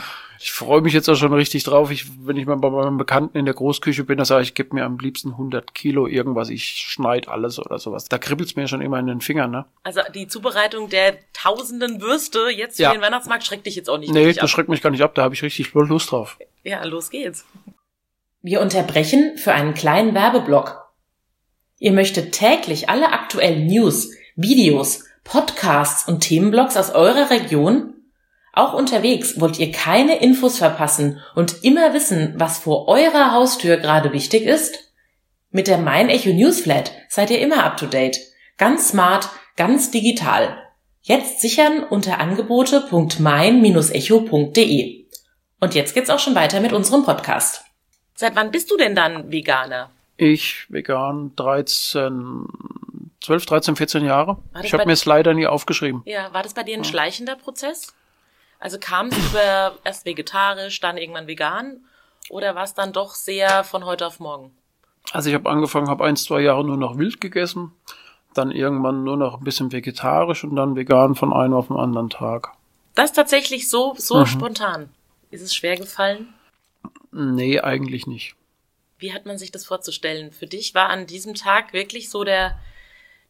Ich 0.41 0.53
freue 0.53 0.83
mich 0.83 0.93
jetzt 0.93 1.09
auch 1.09 1.17
schon 1.17 1.33
richtig 1.33 1.65
drauf. 1.65 1.91
Ich, 1.91 2.07
wenn 2.25 2.37
ich 2.37 2.47
mal 2.47 2.57
bei 2.57 2.71
meinem 2.71 2.97
Bekannten 2.97 3.37
in 3.37 3.45
der 3.45 3.55
Großküche 3.55 4.05
bin, 4.05 4.19
da 4.19 4.25
sage 4.25 4.45
ich, 4.45 4.55
gib 4.55 4.73
mir 4.73 4.85
am 4.85 4.99
liebsten 4.99 5.33
100 5.33 5.75
Kilo 5.75 6.07
irgendwas. 6.07 6.49
Ich 6.49 6.65
schneid 6.65 7.27
alles 7.27 7.59
oder 7.59 7.81
sowas. 7.81 8.05
Da 8.05 8.19
kribbelt's 8.19 8.55
mir 8.55 8.69
schon 8.69 8.81
immer 8.81 9.01
in 9.01 9.09
den 9.09 9.21
Fingern, 9.21 9.51
ne? 9.51 9.65
Also 9.83 10.01
die 10.15 10.29
Zubereitung 10.29 10.89
der 10.91 11.19
tausenden 11.33 12.01
Würste 12.01 12.51
jetzt 12.51 12.77
für 12.77 12.85
ja. 12.85 12.93
den 12.93 13.03
Weihnachtsmarkt 13.03 13.45
schreckt 13.45 13.67
dich 13.67 13.75
jetzt 13.75 13.91
auch 13.91 13.99
nicht 13.99 14.13
Nee, 14.13 14.33
das 14.33 14.39
ab. 14.39 14.49
schreckt 14.49 14.69
mich 14.69 14.81
gar 14.81 14.91
nicht 14.91 15.03
ab. 15.03 15.15
Da 15.17 15.23
habe 15.23 15.35
ich 15.35 15.43
richtig 15.43 15.75
Lust 15.75 16.13
drauf. 16.13 16.39
Ja, 16.63 16.85
los 16.85 17.11
geht's. 17.11 17.45
Wir 18.41 18.61
unterbrechen 18.61 19.37
für 19.37 19.53
einen 19.53 19.75
kleinen 19.75 20.15
Werbeblock. 20.15 20.89
Ihr 21.79 21.93
möchtet 21.93 22.33
täglich 22.33 22.89
alle 22.89 23.13
aktuellen 23.13 23.67
News, 23.67 24.13
Videos, 24.37 25.05
Podcasts 25.25 26.09
und 26.09 26.21
Themenblogs 26.21 26.77
aus 26.77 26.91
eurer 26.91 27.31
Region? 27.31 27.95
Auch 28.53 28.73
unterwegs 28.73 29.41
wollt 29.41 29.59
ihr 29.59 29.73
keine 29.73 30.19
Infos 30.19 30.59
verpassen 30.59 31.21
und 31.35 31.65
immer 31.65 31.93
wissen, 31.95 32.35
was 32.37 32.59
vor 32.59 32.87
eurer 32.89 33.33
Haustür 33.33 33.77
gerade 33.77 34.13
wichtig 34.13 34.45
ist? 34.45 34.93
Mit 35.51 35.67
der 35.67 35.79
Mein 35.79 36.09
Echo 36.09 36.31
Newsflat 36.31 36.93
seid 37.09 37.31
ihr 37.31 37.41
immer 37.41 37.65
up 37.65 37.77
to 37.77 37.87
date. 37.87 38.19
Ganz 38.57 38.89
smart, 38.89 39.29
ganz 39.57 39.91
digital. 39.91 40.63
Jetzt 41.03 41.41
sichern 41.41 41.83
unter 41.85 42.21
angebote.mein-echo.de. 42.21 45.07
Und 45.61 45.75
jetzt 45.75 45.95
geht's 45.95 46.11
auch 46.11 46.19
schon 46.19 46.35
weiter 46.35 46.61
mit 46.61 46.73
unserem 46.73 47.05
Podcast. 47.05 47.68
Seit 48.21 48.35
wann 48.35 48.51
bist 48.51 48.69
du 48.69 48.77
denn 48.77 48.97
dann 48.97 49.31
Veganer? 49.31 49.91
Ich 50.17 50.67
vegan 50.73 51.37
13, 51.37 52.47
12, 53.21 53.47
13, 53.47 53.77
14 53.77 54.05
Jahre. 54.05 54.39
Ich 54.61 54.73
habe 54.75 54.87
mir 54.87 54.95
es 54.95 55.05
leider 55.05 55.35
nie 55.35 55.47
aufgeschrieben. 55.47 56.03
Ja, 56.05 56.33
war 56.33 56.43
das 56.43 56.53
bei 56.53 56.65
dir 56.65 56.77
ein 56.77 56.83
ja. 56.83 56.91
schleichender 56.91 57.37
Prozess? 57.37 57.95
Also 58.59 58.81
kam 58.81 59.07
es 59.07 59.17
über 59.19 59.79
erst 59.85 60.05
vegetarisch, 60.05 60.81
dann 60.81 60.99
irgendwann 60.99 61.29
vegan 61.29 61.85
oder 62.29 62.57
war 62.57 62.65
es 62.65 62.75
dann 62.75 62.93
doch 62.93 63.15
sehr 63.15 63.63
von 63.63 63.85
heute 63.85 64.09
auf 64.09 64.19
morgen? 64.19 64.51
Also 65.13 65.29
ich 65.29 65.37
habe 65.37 65.49
angefangen, 65.49 65.87
habe 65.87 66.05
ein, 66.05 66.17
zwei 66.17 66.41
Jahre 66.41 66.65
nur 66.65 66.77
noch 66.77 66.99
wild 66.99 67.21
gegessen, 67.21 67.71
dann 68.35 68.51
irgendwann 68.51 69.05
nur 69.05 69.17
noch 69.17 69.39
ein 69.39 69.45
bisschen 69.45 69.71
vegetarisch 69.71 70.43
und 70.43 70.57
dann 70.57 70.75
vegan 70.75 71.15
von 71.15 71.33
einem 71.33 71.55
auf 71.55 71.69
den 71.69 71.77
anderen 71.77 72.11
Tag. 72.11 72.51
Das 72.97 73.13
tatsächlich 73.13 73.71
so 73.71 73.95
so 73.97 74.19
mhm. 74.19 74.27
spontan. 74.27 74.89
Ist 75.31 75.43
es 75.43 75.55
schwer 75.55 75.77
gefallen? 75.77 76.35
Nee, 77.13 77.61
eigentlich 77.61 78.07
nicht. 78.07 78.35
Wie 78.99 79.13
hat 79.13 79.27
man 79.27 79.39
sich 79.39 79.53
das 79.53 79.65
vorzustellen? 79.65 80.33
Für 80.33 80.47
dich 80.47 80.75
war 80.75 80.91
an 80.91 81.07
diesem 81.07 81.35
Tag 81.35 81.73
wirklich 81.73 82.11
so 82.11 82.25
der, 82.25 82.59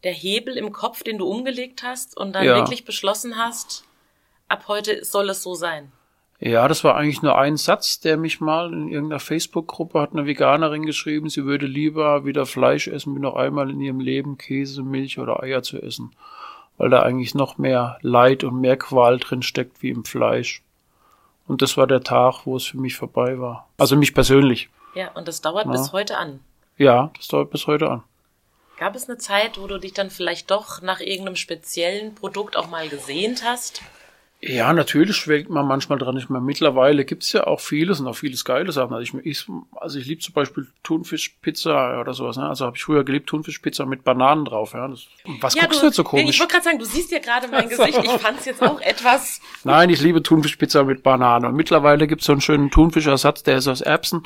der 0.03 0.13
Hebel 0.13 0.57
im 0.57 0.71
Kopf, 0.71 1.03
den 1.03 1.17
du 1.17 1.27
umgelegt 1.27 1.83
hast 1.83 2.17
und 2.17 2.33
dann 2.33 2.45
ja. 2.45 2.55
wirklich 2.55 2.85
beschlossen 2.85 3.37
hast, 3.37 3.83
ab 4.47 4.65
heute 4.67 5.05
soll 5.05 5.29
es 5.29 5.43
so 5.43 5.53
sein? 5.53 5.91
Ja, 6.41 6.69
das 6.69 6.85
war 6.85 6.95
eigentlich 6.95 7.21
nur 7.21 7.37
ein 7.37 7.57
Satz, 7.57 7.99
der 7.99 8.15
mich 8.15 8.39
mal 8.39 8.71
in 8.71 8.87
irgendeiner 8.87 9.19
Facebook-Gruppe 9.19 9.99
hat 9.99 10.13
eine 10.13 10.25
Veganerin 10.25 10.85
geschrieben, 10.85 11.29
sie 11.29 11.43
würde 11.43 11.65
lieber 11.65 12.23
wieder 12.23 12.45
Fleisch 12.45 12.87
essen, 12.87 13.13
wie 13.15 13.19
noch 13.19 13.35
einmal 13.35 13.69
in 13.69 13.81
ihrem 13.81 13.99
Leben 13.99 14.37
Käse, 14.37 14.81
Milch 14.81 15.19
oder 15.19 15.43
Eier 15.43 15.63
zu 15.63 15.81
essen. 15.81 16.11
Weil 16.77 16.89
da 16.89 17.01
eigentlich 17.01 17.35
noch 17.35 17.57
mehr 17.57 17.99
Leid 18.01 18.45
und 18.45 18.61
mehr 18.61 18.77
Qual 18.77 19.17
drin 19.17 19.41
steckt 19.41 19.83
wie 19.83 19.89
im 19.89 20.05
Fleisch. 20.05 20.63
Und 21.49 21.63
das 21.63 21.77
war 21.77 21.87
der 21.87 22.01
Tag, 22.01 22.45
wo 22.45 22.55
es 22.55 22.65
für 22.65 22.77
mich 22.77 22.95
vorbei 22.95 23.39
war. 23.39 23.67
Also 23.79 23.95
mich 23.95 24.13
persönlich. 24.13 24.69
Ja, 24.93 25.09
und 25.13 25.27
das 25.27 25.41
dauert 25.41 25.65
ja. 25.65 25.71
bis 25.71 25.91
heute 25.91 26.15
an. 26.15 26.41
Ja, 26.77 27.09
das 27.17 27.27
dauert 27.27 27.49
bis 27.49 27.65
heute 27.65 27.89
an. 27.89 28.03
Gab 28.77 28.95
es 28.95 29.09
eine 29.09 29.17
Zeit, 29.17 29.59
wo 29.59 29.65
du 29.65 29.79
dich 29.79 29.93
dann 29.93 30.11
vielleicht 30.11 30.51
doch 30.51 30.83
nach 30.83 30.99
irgendeinem 30.99 31.35
speziellen 31.35 32.13
Produkt 32.13 32.55
auch 32.55 32.69
mal 32.69 32.87
gesehnt 32.87 33.43
hast? 33.43 33.81
Ja, 34.41 34.71
natürlich 34.71 35.17
schwelgt 35.17 35.49
man 35.49 35.67
manchmal 35.67 35.99
dran. 35.99 36.15
Ich 36.15 36.29
meine, 36.29 36.45
mittlerweile 36.45 37.03
gibt's 37.03 37.33
ja 37.33 37.45
auch 37.45 37.59
vieles 37.59 37.99
und 37.99 38.07
auch 38.07 38.15
vieles 38.15 38.45
geile 38.45 38.71
Sachen. 38.71 38.93
Also 38.93 39.17
ich, 39.17 39.25
ich, 39.25 39.45
also 39.75 39.99
ich 39.99 40.05
liebe 40.05 40.21
zum 40.21 40.33
Beispiel 40.33 40.67
Thunfischpizza 40.83 41.99
oder 41.99 42.13
sowas. 42.13 42.37
Ne? 42.37 42.47
Also 42.47 42.65
habe 42.65 42.77
ich 42.77 42.83
früher 42.83 43.03
geliebt, 43.03 43.27
Thunfischpizza 43.27 43.85
mit 43.85 44.05
Bananen 44.05 44.45
drauf. 44.45 44.73
Ja? 44.73 44.87
Das, 44.87 45.07
was 45.41 45.55
ja, 45.55 45.63
guckst 45.63 45.81
du, 45.81 45.87
jetzt 45.87 45.97
so 45.97 46.05
komisch? 46.05 46.29
Ich 46.29 46.39
wollte 46.39 46.53
gerade 46.53 46.63
sagen, 46.63 46.79
du 46.79 46.85
siehst 46.85 47.11
ja 47.11 47.19
gerade 47.19 47.49
mein 47.49 47.67
Gesicht. 47.69 47.99
Ich 48.01 48.11
fand's 48.11 48.45
jetzt 48.45 48.63
auch 48.63 48.79
etwas... 48.79 49.41
Nein, 49.65 49.89
ich 49.89 49.99
liebe 49.99 50.23
Thunfischpizza 50.23 50.83
mit 50.83 51.03
Bananen. 51.03 51.45
Und 51.45 51.55
mittlerweile 51.55 52.07
gibt's 52.07 52.25
so 52.25 52.31
einen 52.31 52.41
schönen 52.41 52.71
Thunfischersatz, 52.71 53.43
der 53.43 53.57
ist 53.57 53.67
aus 53.67 53.81
Erbsen 53.81 54.23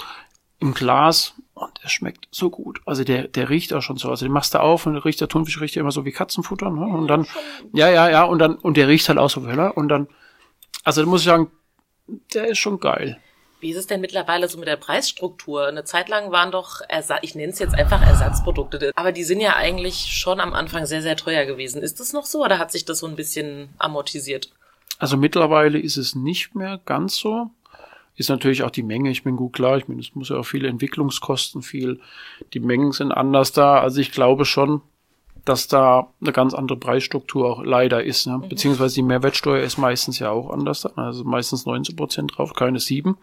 im 0.60 0.76
Glas 0.76 1.34
und 1.65 1.84
der 1.84 1.89
schmeckt 1.89 2.28
so 2.32 2.49
gut. 2.49 2.82
Also 2.86 3.04
der, 3.04 3.28
der 3.28 3.49
riecht 3.49 3.73
auch 3.73 3.82
schon 3.82 3.97
so. 3.97 4.10
Also 4.10 4.26
den 4.26 4.32
machst 4.32 4.54
du 4.54 4.62
auf 4.62 4.86
und 4.86 4.93
der 4.93 5.06
riecht 5.06 5.21
der 5.21 5.28
Thunfisch 5.28 5.60
riecht 5.60 5.76
ja 5.76 5.82
immer 5.82 5.91
so 5.91 6.06
wie 6.06 6.12
Katzenfutter. 6.12 6.69
Ne? 6.69 6.86
Und 6.86 7.08
dann, 7.08 7.28
ja, 7.73 7.89
ja, 7.89 8.10
ja, 8.10 8.23
und 8.23 8.39
dann, 8.39 8.56
und 8.56 8.78
der 8.78 8.88
riecht 8.88 9.10
halt 9.10 9.19
auch 9.19 9.30
so, 9.30 9.41
oder? 9.41 9.78
Und 9.78 9.89
dann, 9.89 10.08
also 10.84 11.02
da 11.02 11.08
muss 11.08 11.21
ich 11.21 11.28
sagen, 11.28 11.52
der 12.34 12.47
ist 12.47 12.60
schon 12.60 12.80
geil. 12.80 13.19
Wie 13.63 13.71
ist 13.71 13.78
es 13.78 13.88
denn 13.88 14.02
mittlerweile 14.02 14.49
so 14.49 14.58
mit 14.58 14.67
der 14.67 14.76
Preisstruktur? 14.76 15.67
Eine 15.67 15.86
Zeit 15.86 16.10
lang 16.10 16.32
waren 16.32 16.52
doch, 16.52 16.82
Ersa 16.89 17.19
ich 17.21 17.34
nenne 17.34 17.54
es 17.54 17.60
jetzt 17.60 17.73
einfach 17.73 18.02
Ersatzprodukte, 18.02 18.91
aber 18.93 19.13
die 19.13 19.23
sind 19.23 19.39
ja 19.39 19.56
eigentlich 19.56 19.95
schon 19.95 20.41
am 20.41 20.54
Anfang 20.54 20.86
sehr, 20.86 21.02
sehr 21.02 21.15
teuer 21.15 21.45
gewesen. 21.45 21.82
Ist 21.82 22.02
das 22.02 22.12
noch 22.12 22.26
so 22.26 22.43
oder 22.43 22.60
hat 22.60 22.73
sich 22.73 22.84
das 22.84 22.99
so 22.99 23.08
ein 23.08 23.15
bisschen 23.15 23.69
amortisiert? 23.78 24.52
Also 24.99 25.15
mittlerweile 25.15 25.80
ist 25.80 25.95
es 25.95 26.13
nicht 26.13 26.56
mehr 26.56 26.82
ganz 26.86 27.15
so 27.15 27.52
ist 28.15 28.30
natürlich 28.30 28.63
auch 28.63 28.69
die 28.69 28.84
Menge. 28.84 29.10
Ich 29.10 29.23
bin 29.23 29.36
gut 29.36 29.54
klar. 29.54 29.78
Ich 29.78 29.88
meine, 29.88 30.02
es 30.02 30.13
muss 30.15 30.30
ja 30.30 30.38
auch 30.38 30.45
viele 30.45 30.67
Entwicklungskosten, 30.67 31.62
viel. 31.62 31.99
Die 32.54 32.60
Mengen 32.60 32.91
sind 32.91 33.12
anders 33.12 33.52
da. 33.52 33.80
Also 33.80 34.02
ich 34.02 34.12
glaube 34.12 34.45
schon, 34.45 34.82
dass 35.45 35.67
da 35.67 36.08
eine 36.21 36.32
ganz 36.32 36.54
andere 36.54 36.78
Preisstruktur 36.78 37.49
auch 37.49 37.63
leider 37.63 38.04
ist. 38.04 38.28
Ne? 38.28 38.38
Mhm. 38.38 38.49
Beziehungsweise 38.49 38.95
die 38.95 39.04
Mehrwertsteuer 39.04 39.63
ist 39.63 39.78
meistens 39.78 40.19
ja 40.19 40.30
auch 40.30 40.52
anders. 40.52 40.86
Also 40.86 41.23
meistens 41.23 41.65
19 41.65 41.95
Prozent 41.95 42.38
drauf, 42.38 42.54
keine 42.54 42.80
sieben. 42.80 43.17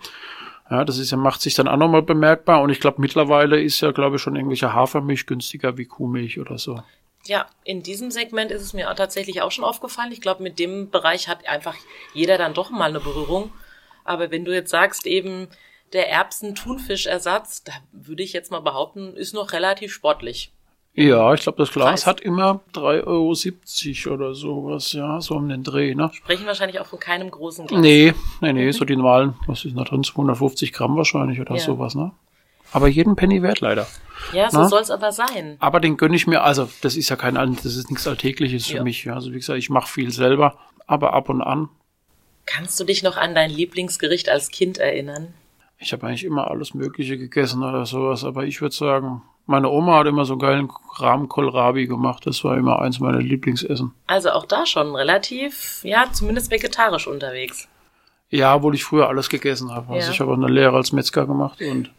Ja, 0.70 0.84
das 0.84 0.98
ist 0.98 1.10
ja, 1.10 1.16
macht 1.16 1.40
sich 1.40 1.54
dann 1.54 1.66
auch 1.66 1.76
nochmal 1.76 2.02
bemerkbar. 2.02 2.62
Und 2.62 2.70
ich 2.70 2.80
glaube, 2.80 3.00
mittlerweile 3.00 3.60
ist 3.60 3.80
ja, 3.80 3.90
glaube 3.92 4.16
ich, 4.16 4.22
schon 4.22 4.36
irgendwelche 4.36 4.72
Hafermilch 4.72 5.26
günstiger 5.26 5.76
wie 5.78 5.84
Kuhmilch 5.84 6.38
oder 6.38 6.58
so. 6.58 6.82
Ja, 7.26 7.46
in 7.64 7.82
diesem 7.82 8.10
Segment 8.10 8.50
ist 8.50 8.62
es 8.62 8.72
mir 8.72 8.92
tatsächlich 8.94 9.42
auch 9.42 9.50
schon 9.50 9.64
aufgefallen. 9.64 10.12
Ich 10.12 10.20
glaube, 10.20 10.42
mit 10.42 10.58
dem 10.58 10.90
Bereich 10.90 11.28
hat 11.28 11.46
einfach 11.48 11.76
jeder 12.14 12.38
dann 12.38 12.54
doch 12.54 12.70
mal 12.70 12.88
eine 12.88 13.00
Berührung. 13.00 13.50
Aber 14.04 14.30
wenn 14.30 14.44
du 14.44 14.54
jetzt 14.54 14.70
sagst, 14.70 15.06
eben 15.06 15.48
der 15.92 16.08
Erbsen-Thunfischersatz, 16.10 17.64
da 17.64 17.72
würde 17.92 18.22
ich 18.22 18.32
jetzt 18.32 18.50
mal 18.50 18.60
behaupten, 18.60 19.14
ist 19.14 19.34
noch 19.34 19.52
relativ 19.52 19.92
sportlich. 19.92 20.52
Ja, 20.92 21.32
ich 21.34 21.42
glaube, 21.42 21.58
das 21.58 21.70
Glas 21.70 21.86
Preis. 21.86 22.06
hat 22.06 22.20
immer 22.20 22.60
3,70 22.74 24.06
Euro 24.06 24.14
oder 24.14 24.34
sowas, 24.34 24.92
ja, 24.92 25.20
so 25.20 25.36
um 25.36 25.48
den 25.48 25.62
Dreh, 25.62 25.94
ne? 25.94 26.10
Sprechen 26.12 26.46
wahrscheinlich 26.46 26.80
auch 26.80 26.86
von 26.86 26.98
keinem 26.98 27.30
großen 27.30 27.66
Glas. 27.68 27.80
Nee, 27.80 28.12
nee, 28.40 28.52
nee, 28.52 28.70
so 28.72 28.84
die 28.84 28.96
normalen, 28.96 29.34
was 29.46 29.64
ist 29.64 29.76
da 29.76 29.84
drin, 29.84 30.02
250 30.02 30.72
Gramm 30.72 30.96
wahrscheinlich 30.96 31.40
oder 31.40 31.54
ja. 31.54 31.60
sowas, 31.60 31.94
ne? 31.94 32.12
Aber 32.72 32.88
jeden 32.88 33.16
Penny 33.16 33.42
wert 33.42 33.60
leider. 33.60 33.86
Ja, 34.32 34.50
so 34.50 34.64
soll 34.64 34.82
es 34.82 34.90
aber 34.90 35.12
sein. 35.12 35.56
Aber 35.58 35.80
den 35.80 35.96
gönne 35.96 36.14
ich 36.14 36.26
mir, 36.26 36.42
also 36.42 36.68
das 36.82 36.96
ist 36.96 37.08
ja 37.08 37.16
kein, 37.16 37.34
das 37.34 37.64
ist 37.64 37.90
nichts 37.90 38.06
Alltägliches 38.06 38.66
für 38.66 38.76
ja. 38.76 38.82
mich. 38.84 39.10
Also 39.10 39.32
wie 39.32 39.36
gesagt, 39.36 39.58
ich 39.58 39.70
mache 39.70 39.88
viel 39.88 40.12
selber, 40.12 40.56
aber 40.86 41.12
ab 41.14 41.28
und 41.28 41.42
an. 41.42 41.68
Kannst 42.50 42.80
du 42.80 42.84
dich 42.84 43.04
noch 43.04 43.16
an 43.16 43.34
dein 43.34 43.48
Lieblingsgericht 43.48 44.28
als 44.28 44.50
Kind 44.50 44.78
erinnern? 44.78 45.32
Ich 45.78 45.92
habe 45.92 46.06
eigentlich 46.06 46.24
immer 46.24 46.50
alles 46.50 46.74
Mögliche 46.74 47.16
gegessen 47.16 47.62
oder 47.62 47.86
sowas, 47.86 48.24
aber 48.24 48.44
ich 48.44 48.60
würde 48.60 48.74
sagen, 48.74 49.22
meine 49.46 49.68
Oma 49.68 49.98
hat 49.98 50.08
immer 50.08 50.24
so 50.24 50.32
einen 50.34 50.40
geilen 50.40 50.72
Rahmkohlrabi 50.96 51.86
gemacht. 51.86 52.26
Das 52.26 52.42
war 52.42 52.56
immer 52.56 52.80
eins 52.80 52.98
meiner 52.98 53.20
Lieblingsessen. 53.20 53.92
Also 54.08 54.30
auch 54.30 54.46
da 54.46 54.66
schon 54.66 54.94
relativ, 54.96 55.80
ja, 55.84 56.06
zumindest 56.12 56.50
vegetarisch 56.50 57.06
unterwegs. 57.06 57.68
Ja, 58.30 58.56
obwohl 58.56 58.74
ich 58.74 58.84
früher 58.84 59.08
alles 59.08 59.28
gegessen 59.28 59.72
habe. 59.72 59.92
Also 59.94 60.08
ja. 60.08 60.12
ich 60.12 60.20
habe 60.20 60.32
auch 60.32 60.36
eine 60.36 60.48
Lehre 60.48 60.76
als 60.76 60.92
Metzger 60.92 61.26
gemacht 61.26 61.62
und. 61.62 61.92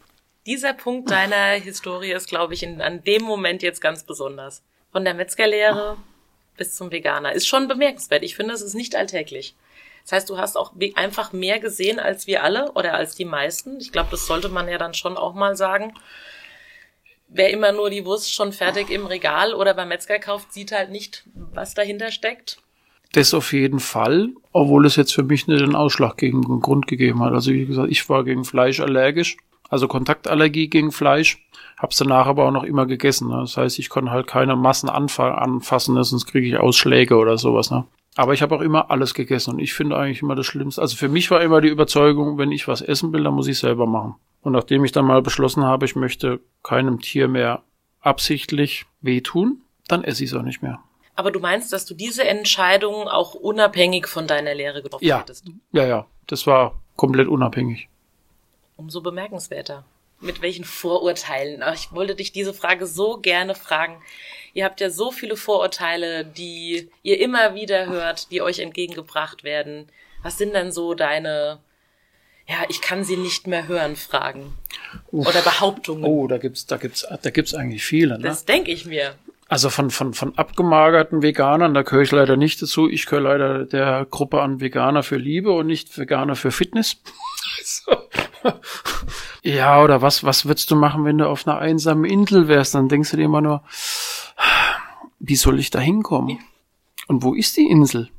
Dieser 0.44 0.74
Punkt 0.74 1.10
deiner 1.10 1.52
Historie 1.62 2.12
ist, 2.12 2.28
glaube 2.28 2.52
ich, 2.52 2.62
in, 2.62 2.82
an 2.82 3.02
dem 3.04 3.22
Moment 3.22 3.62
jetzt 3.62 3.80
ganz 3.80 4.04
besonders. 4.04 4.62
Von 4.90 5.04
der 5.04 5.14
Metzgerlehre 5.14 5.96
bis 6.58 6.74
zum 6.74 6.90
Veganer. 6.90 7.32
Ist 7.32 7.48
schon 7.48 7.68
bemerkenswert. 7.68 8.22
Ich 8.22 8.36
finde, 8.36 8.52
es 8.52 8.60
ist 8.60 8.74
nicht 8.74 8.94
alltäglich. 8.94 9.54
Das 10.02 10.12
heißt, 10.12 10.30
du 10.30 10.38
hast 10.38 10.56
auch 10.56 10.72
einfach 10.94 11.32
mehr 11.32 11.58
gesehen 11.60 11.98
als 11.98 12.26
wir 12.26 12.42
alle 12.42 12.72
oder 12.72 12.94
als 12.94 13.14
die 13.14 13.24
meisten. 13.24 13.78
Ich 13.80 13.92
glaube, 13.92 14.08
das 14.10 14.26
sollte 14.26 14.48
man 14.48 14.68
ja 14.68 14.78
dann 14.78 14.94
schon 14.94 15.16
auch 15.16 15.34
mal 15.34 15.56
sagen. 15.56 15.94
Wer 17.28 17.50
immer 17.50 17.72
nur 17.72 17.88
die 17.88 18.04
Wurst 18.04 18.34
schon 18.34 18.52
fertig 18.52 18.90
im 18.90 19.06
Regal 19.06 19.54
oder 19.54 19.74
beim 19.74 19.88
Metzger 19.88 20.18
kauft, 20.18 20.52
sieht 20.52 20.72
halt 20.72 20.90
nicht, 20.90 21.24
was 21.34 21.74
dahinter 21.74 22.10
steckt. 22.10 22.58
Das 23.12 23.34
auf 23.34 23.52
jeden 23.52 23.80
Fall, 23.80 24.30
obwohl 24.52 24.86
es 24.86 24.96
jetzt 24.96 25.14
für 25.14 25.22
mich 25.22 25.46
nicht 25.46 25.60
den 25.60 25.74
Ausschlag 25.74 26.16
gegen 26.16 26.42
den 26.42 26.60
Grund 26.60 26.86
gegeben 26.86 27.22
hat. 27.22 27.32
Also 27.32 27.52
wie 27.52 27.66
gesagt, 27.66 27.90
ich 27.90 28.08
war 28.08 28.24
gegen 28.24 28.44
Fleisch 28.44 28.80
allergisch, 28.80 29.36
also 29.68 29.86
Kontaktallergie 29.86 30.68
gegen 30.68 30.92
Fleisch, 30.92 31.46
hab's 31.78 31.96
danach 31.96 32.26
aber 32.26 32.46
auch 32.46 32.50
noch 32.50 32.64
immer 32.64 32.86
gegessen. 32.86 33.28
Ne? 33.28 33.38
Das 33.40 33.56
heißt, 33.56 33.78
ich 33.78 33.90
konnte 33.90 34.12
halt 34.12 34.26
keine 34.26 34.56
Massen 34.56 34.88
anfassen, 34.88 35.94
ne? 35.94 36.04
sonst 36.04 36.26
kriege 36.26 36.46
ich 36.46 36.56
Ausschläge 36.56 37.16
oder 37.16 37.36
sowas. 37.36 37.70
Ne? 37.70 37.84
Aber 38.14 38.34
ich 38.34 38.42
habe 38.42 38.54
auch 38.54 38.60
immer 38.60 38.90
alles 38.90 39.14
gegessen 39.14 39.54
und 39.54 39.58
ich 39.58 39.72
finde 39.72 39.96
eigentlich 39.96 40.22
immer 40.22 40.34
das 40.34 40.46
Schlimmste. 40.46 40.82
Also 40.82 40.96
für 40.96 41.08
mich 41.08 41.30
war 41.30 41.40
immer 41.40 41.60
die 41.60 41.68
Überzeugung, 41.68 42.36
wenn 42.36 42.52
ich 42.52 42.68
was 42.68 42.82
essen 42.82 43.12
will, 43.12 43.24
dann 43.24 43.34
muss 43.34 43.48
ich 43.48 43.58
selber 43.58 43.86
machen. 43.86 44.16
Und 44.42 44.52
nachdem 44.52 44.84
ich 44.84 44.92
dann 44.92 45.06
mal 45.06 45.22
beschlossen 45.22 45.64
habe, 45.64 45.86
ich 45.86 45.96
möchte 45.96 46.40
keinem 46.62 47.00
Tier 47.00 47.28
mehr 47.28 47.62
absichtlich 48.00 48.84
wehtun, 49.00 49.62
dann 49.88 50.04
esse 50.04 50.24
ich 50.24 50.30
es 50.30 50.36
auch 50.36 50.42
nicht 50.42 50.62
mehr. 50.62 50.80
Aber 51.14 51.30
du 51.30 51.40
meinst, 51.40 51.72
dass 51.72 51.86
du 51.86 51.94
diese 51.94 52.24
Entscheidung 52.24 53.08
auch 53.08 53.34
unabhängig 53.34 54.08
von 54.08 54.26
deiner 54.26 54.54
Lehre 54.54 54.82
getroffen 54.82 55.04
ja. 55.04 55.20
hättest? 55.20 55.46
Ja, 55.72 55.86
ja. 55.86 56.06
Das 56.26 56.46
war 56.46 56.80
komplett 56.96 57.28
unabhängig. 57.28 57.88
Umso 58.76 59.00
bemerkenswerter. 59.00 59.84
Mit 60.20 60.40
welchen 60.40 60.64
Vorurteilen? 60.64 61.62
Ich 61.74 61.92
wollte 61.92 62.14
dich 62.14 62.32
diese 62.32 62.54
Frage 62.54 62.86
so 62.86 63.18
gerne 63.18 63.54
fragen. 63.54 64.00
Ihr 64.54 64.64
habt 64.64 64.80
ja 64.80 64.90
so 64.90 65.10
viele 65.10 65.36
Vorurteile, 65.36 66.24
die 66.24 66.90
ihr 67.02 67.20
immer 67.20 67.54
wieder 67.54 67.86
hört, 67.86 68.30
die 68.30 68.42
euch 68.42 68.58
entgegengebracht 68.58 69.44
werden. 69.44 69.86
Was 70.22 70.38
sind 70.38 70.54
denn 70.54 70.72
so 70.72 70.94
deine, 70.94 71.58
ja, 72.46 72.56
ich 72.68 72.82
kann 72.82 73.02
sie 73.02 73.16
nicht 73.16 73.46
mehr 73.46 73.66
hören, 73.66 73.96
Fragen? 73.96 74.56
Uff. 75.10 75.26
Oder 75.28 75.40
Behauptungen? 75.40 76.04
Oh, 76.04 76.26
da 76.26 76.38
gibt's, 76.38 76.66
da 76.66 76.76
gibt's, 76.76 77.06
da 77.22 77.30
gibt's 77.30 77.54
eigentlich 77.54 77.84
viele, 77.84 78.18
ne? 78.18 78.24
Das 78.24 78.44
denke 78.44 78.70
ich 78.70 78.84
mir. 78.84 79.14
Also 79.48 79.68
von, 79.68 79.90
von, 79.90 80.14
von 80.14 80.36
abgemagerten 80.38 81.20
Veganern, 81.20 81.74
da 81.74 81.82
gehöre 81.82 82.02
ich 82.02 82.10
leider 82.10 82.38
nicht 82.38 82.62
dazu. 82.62 82.88
Ich 82.88 83.04
gehöre 83.04 83.24
leider 83.24 83.64
der 83.66 84.06
Gruppe 84.10 84.40
an 84.40 84.60
Veganer 84.60 85.02
für 85.02 85.16
Liebe 85.16 85.52
und 85.52 85.66
nicht 85.66 85.98
Veganer 85.98 86.36
für 86.36 86.50
Fitness. 86.50 86.96
so. 87.62 87.92
ja, 89.42 89.82
oder 89.82 90.00
was, 90.00 90.24
was 90.24 90.46
würdest 90.46 90.70
du 90.70 90.76
machen, 90.76 91.04
wenn 91.04 91.18
du 91.18 91.28
auf 91.28 91.46
einer 91.46 91.58
einsamen 91.58 92.06
Insel 92.06 92.48
wärst? 92.48 92.74
Dann 92.74 92.88
denkst 92.88 93.10
du 93.10 93.18
dir 93.18 93.24
immer 93.24 93.42
nur, 93.42 93.62
wie 95.22 95.36
soll 95.36 95.60
ich 95.60 95.70
da 95.70 95.78
hinkommen? 95.78 96.40
Und 97.06 97.22
wo 97.22 97.32
ist 97.32 97.56
die 97.56 97.68
Insel? 97.68 98.10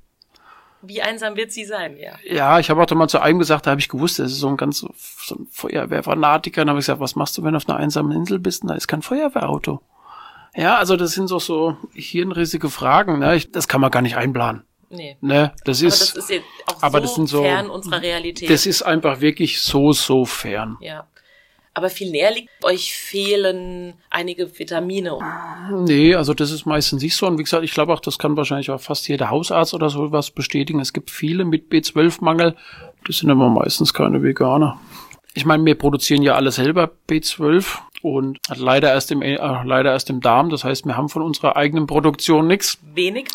Wie 0.82 1.02
einsam 1.02 1.36
wird 1.36 1.52
sie 1.52 1.66
sein, 1.66 1.98
ja. 1.98 2.14
Ja, 2.26 2.60
ich 2.60 2.70
habe 2.70 2.82
auch 2.82 2.90
mal 2.92 3.08
zu 3.08 3.20
einem 3.20 3.40
gesagt, 3.40 3.68
da 3.68 3.72
habe 3.72 3.82
ich 3.82 3.90
gewusst, 3.90 4.20
das 4.20 4.32
ist 4.32 4.40
so 4.40 4.48
ein 4.48 4.58
ganz 4.58 4.80
so 4.80 5.36
ein 5.36 5.48
Feuerwehrfanatiker. 5.50 6.62
Und 6.62 6.70
habe 6.70 6.80
ich 6.80 6.86
gesagt, 6.86 7.00
was 7.00 7.16
machst 7.16 7.38
du, 7.38 7.44
wenn 7.44 7.52
du 7.52 7.58
auf 7.58 7.70
einer 7.70 7.78
einsamen 7.78 8.12
Insel 8.12 8.40
bist? 8.40 8.64
Und 8.64 8.70
da 8.70 8.76
ist 8.76 8.88
kein 8.88 9.02
Feuerwehrauto. 9.02 9.82
Ja, 10.56 10.78
also 10.78 10.98
das 10.98 11.12
sind 11.14 11.28
so 11.28 11.40
so 11.40 11.78
hirnrissige 11.94 12.70
Fragen. 12.70 13.20
Ne? 13.20 13.36
Ich, 13.36 13.52
das 13.52 13.68
kann 13.68 13.82
man 13.82 13.92
gar 13.92 14.02
nicht 14.02 14.18
einplanen. 14.18 14.64
Nee. 14.90 15.18
Ne, 15.22 15.54
das 15.66 15.80
aber 15.80 15.88
ist, 15.88 16.18
das 16.18 16.30
ist 16.30 16.44
aber 16.82 17.00
so 17.00 17.04
das 17.04 17.16
sind 17.16 17.28
so, 17.28 17.42
fern 17.42 17.70
unserer 17.70 18.02
Realität. 18.02 18.50
Das 18.50 18.66
ist 18.68 18.84
einfach 18.84 19.22
wirklich 19.22 19.60
so, 19.62 19.92
so 19.92 20.24
fern. 20.26 20.78
Ja. 20.82 21.08
Aber 21.76 21.90
viel 21.90 22.12
näher 22.12 22.32
liegt, 22.32 22.50
euch 22.64 22.94
fehlen 22.94 23.96
einige 24.12 24.60
Vitamine. 24.60 25.18
Nee, 25.72 26.14
also 26.14 26.36
das 26.36 26.52
ist 26.52 26.68
meistens 26.68 27.02
nicht 27.02 27.16
so. 27.16 27.26
Und 27.26 27.40
wie 27.40 27.44
gesagt, 27.44 27.64
ich 27.64 27.74
glaube 27.74 27.94
auch, 27.94 28.00
das 28.00 28.20
kann 28.20 28.38
wahrscheinlich 28.38 28.70
auch 28.70 28.80
fast 28.80 29.08
jeder 29.08 29.32
Hausarzt 29.32 29.74
oder 29.74 29.90
sowas 29.90 30.30
bestätigen. 30.30 30.80
Es 30.80 30.94
gibt 30.94 31.10
viele 31.10 31.46
mit 31.46 31.72
B12-Mangel. 31.72 32.56
Das 33.08 33.18
sind 33.18 33.32
aber 33.32 33.50
meistens 33.50 33.94
keine 33.94 34.22
Veganer. 34.22 34.80
Ich 35.34 35.46
meine, 35.46 35.66
wir 35.66 35.76
produzieren 35.76 36.22
ja 36.22 36.36
alle 36.36 36.52
selber 36.52 36.92
B12 37.10 37.80
und 38.04 38.38
leider 38.56 38.92
erst 38.92 39.12
im, 39.12 39.24
äh, 39.24 39.38
leider 39.38 39.92
erst 39.92 40.12
im 40.12 40.22
Darm. 40.22 40.52
Das 40.52 40.64
heißt, 40.64 40.86
wir 40.86 40.96
haben 40.96 41.10
von 41.10 41.24
unserer 41.24 41.56
eigenen 41.56 41.88
Produktion 41.88 42.46
nichts. 42.46 42.78
Wenig. 42.94 43.30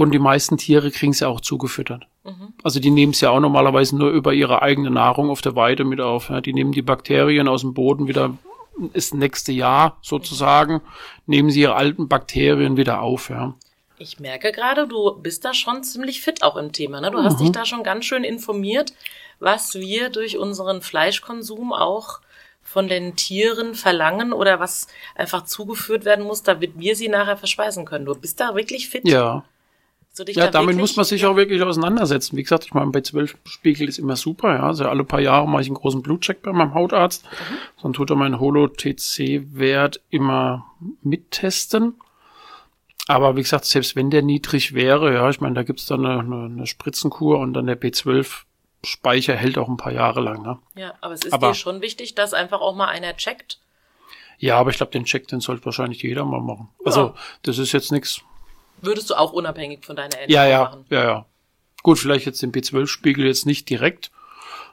Und 0.00 0.12
die 0.12 0.18
meisten 0.18 0.56
Tiere 0.56 0.90
kriegen 0.90 1.12
es 1.12 1.20
ja 1.20 1.28
auch 1.28 1.42
zugefüttert. 1.42 2.06
Mhm. 2.24 2.54
Also 2.62 2.80
die 2.80 2.90
nehmen 2.90 3.12
es 3.12 3.20
ja 3.20 3.28
auch 3.28 3.40
normalerweise 3.40 3.98
nur 3.98 4.08
über 4.12 4.32
ihre 4.32 4.62
eigene 4.62 4.90
Nahrung 4.90 5.28
auf 5.28 5.42
der 5.42 5.56
Weide 5.56 5.84
mit 5.84 6.00
auf. 6.00 6.30
Ja. 6.30 6.40
Die 6.40 6.54
nehmen 6.54 6.72
die 6.72 6.80
Bakterien 6.80 7.48
aus 7.48 7.60
dem 7.60 7.74
Boden 7.74 8.08
wieder 8.08 8.34
das 8.94 9.12
nächste 9.12 9.52
Jahr 9.52 9.98
sozusagen, 10.00 10.80
nehmen 11.26 11.50
sie 11.50 11.60
ihre 11.60 11.74
alten 11.74 12.08
Bakterien 12.08 12.78
wieder 12.78 13.02
auf. 13.02 13.28
Ja. 13.28 13.52
Ich 13.98 14.18
merke 14.18 14.52
gerade, 14.52 14.88
du 14.88 15.16
bist 15.16 15.44
da 15.44 15.52
schon 15.52 15.84
ziemlich 15.84 16.22
fit 16.22 16.42
auch 16.42 16.56
im 16.56 16.72
Thema. 16.72 17.02
Ne? 17.02 17.10
Du 17.10 17.18
mhm. 17.18 17.24
hast 17.24 17.38
dich 17.38 17.52
da 17.52 17.66
schon 17.66 17.82
ganz 17.82 18.06
schön 18.06 18.24
informiert, 18.24 18.94
was 19.38 19.74
wir 19.74 20.08
durch 20.08 20.38
unseren 20.38 20.80
Fleischkonsum 20.80 21.74
auch 21.74 22.20
von 22.62 22.88
den 22.88 23.16
Tieren 23.16 23.74
verlangen 23.74 24.32
oder 24.32 24.60
was 24.60 24.86
einfach 25.14 25.44
zugeführt 25.44 26.06
werden 26.06 26.24
muss, 26.24 26.42
damit 26.42 26.78
wir 26.78 26.96
sie 26.96 27.08
nachher 27.08 27.36
verspeisen 27.36 27.84
können. 27.84 28.06
Du 28.06 28.14
bist 28.14 28.40
da 28.40 28.54
wirklich 28.54 28.88
fit. 28.88 29.06
Ja, 29.06 29.44
so 30.12 30.24
ja, 30.24 30.46
da 30.46 30.50
damit 30.50 30.76
muss 30.76 30.96
man 30.96 31.04
sich 31.04 31.24
auch 31.24 31.36
wirklich 31.36 31.62
auseinandersetzen. 31.62 32.36
Wie 32.36 32.42
gesagt, 32.42 32.64
ich 32.64 32.74
meine, 32.74 32.90
bei 32.90 33.00
12 33.00 33.36
Spiegel 33.44 33.88
ist 33.88 33.98
immer 33.98 34.16
super, 34.16 34.54
ja. 34.54 34.62
Also 34.64 34.88
alle 34.88 35.04
paar 35.04 35.20
Jahre 35.20 35.48
mache 35.48 35.62
ich 35.62 35.68
einen 35.68 35.76
großen 35.76 36.02
Blutcheck 36.02 36.42
bei 36.42 36.52
meinem 36.52 36.74
Hautarzt. 36.74 37.24
Mhm. 37.24 37.82
Dann 37.82 37.92
tut 37.92 38.10
er 38.10 38.16
meinen 38.16 38.40
Holo-TC-Wert 38.40 40.00
immer 40.10 40.66
mittesten. 41.02 41.94
Aber 43.06 43.36
wie 43.36 43.42
gesagt, 43.42 43.64
selbst 43.64 43.94
wenn 43.94 44.10
der 44.10 44.22
niedrig 44.22 44.74
wäre, 44.74 45.14
ja, 45.14 45.28
ich 45.30 45.40
meine, 45.40 45.54
da 45.54 45.62
gibt's 45.62 45.86
dann 45.86 46.04
eine, 46.04 46.20
eine, 46.20 46.44
eine 46.44 46.66
Spritzenkur 46.66 47.38
und 47.38 47.54
dann 47.54 47.66
der 47.66 47.80
B12 47.80 48.44
Speicher 48.84 49.36
hält 49.36 49.58
auch 49.58 49.68
ein 49.68 49.76
paar 49.76 49.92
Jahre 49.92 50.20
lang. 50.20 50.42
Ne? 50.42 50.58
Ja, 50.74 50.94
aber 51.00 51.14
es 51.14 51.24
ist 51.24 51.32
aber, 51.32 51.48
dir 51.48 51.54
schon 51.54 51.82
wichtig, 51.82 52.14
dass 52.14 52.34
einfach 52.34 52.60
auch 52.60 52.74
mal 52.74 52.86
einer 52.86 53.16
checkt. 53.16 53.58
Ja, 54.38 54.58
aber 54.58 54.70
ich 54.70 54.76
glaube, 54.76 54.92
den 54.92 55.04
Check, 55.04 55.28
den 55.28 55.40
sollte 55.40 55.64
wahrscheinlich 55.66 56.02
jeder 56.02 56.24
mal 56.24 56.40
machen. 56.40 56.68
Ja. 56.80 56.86
Also, 56.86 57.14
das 57.42 57.58
ist 57.58 57.72
jetzt 57.72 57.92
nichts 57.92 58.22
Würdest 58.82 59.10
du 59.10 59.14
auch 59.14 59.32
unabhängig 59.32 59.84
von 59.84 59.96
deiner 59.96 60.14
Ernährung 60.18 60.34
ja, 60.34 60.46
ja, 60.46 60.64
machen? 60.64 60.84
Ja, 60.90 61.04
ja. 61.04 61.26
Gut, 61.82 61.98
vielleicht 61.98 62.26
jetzt 62.26 62.42
den 62.42 62.52
B12-Spiegel 62.52 63.26
jetzt 63.26 63.46
nicht 63.46 63.68
direkt, 63.70 64.10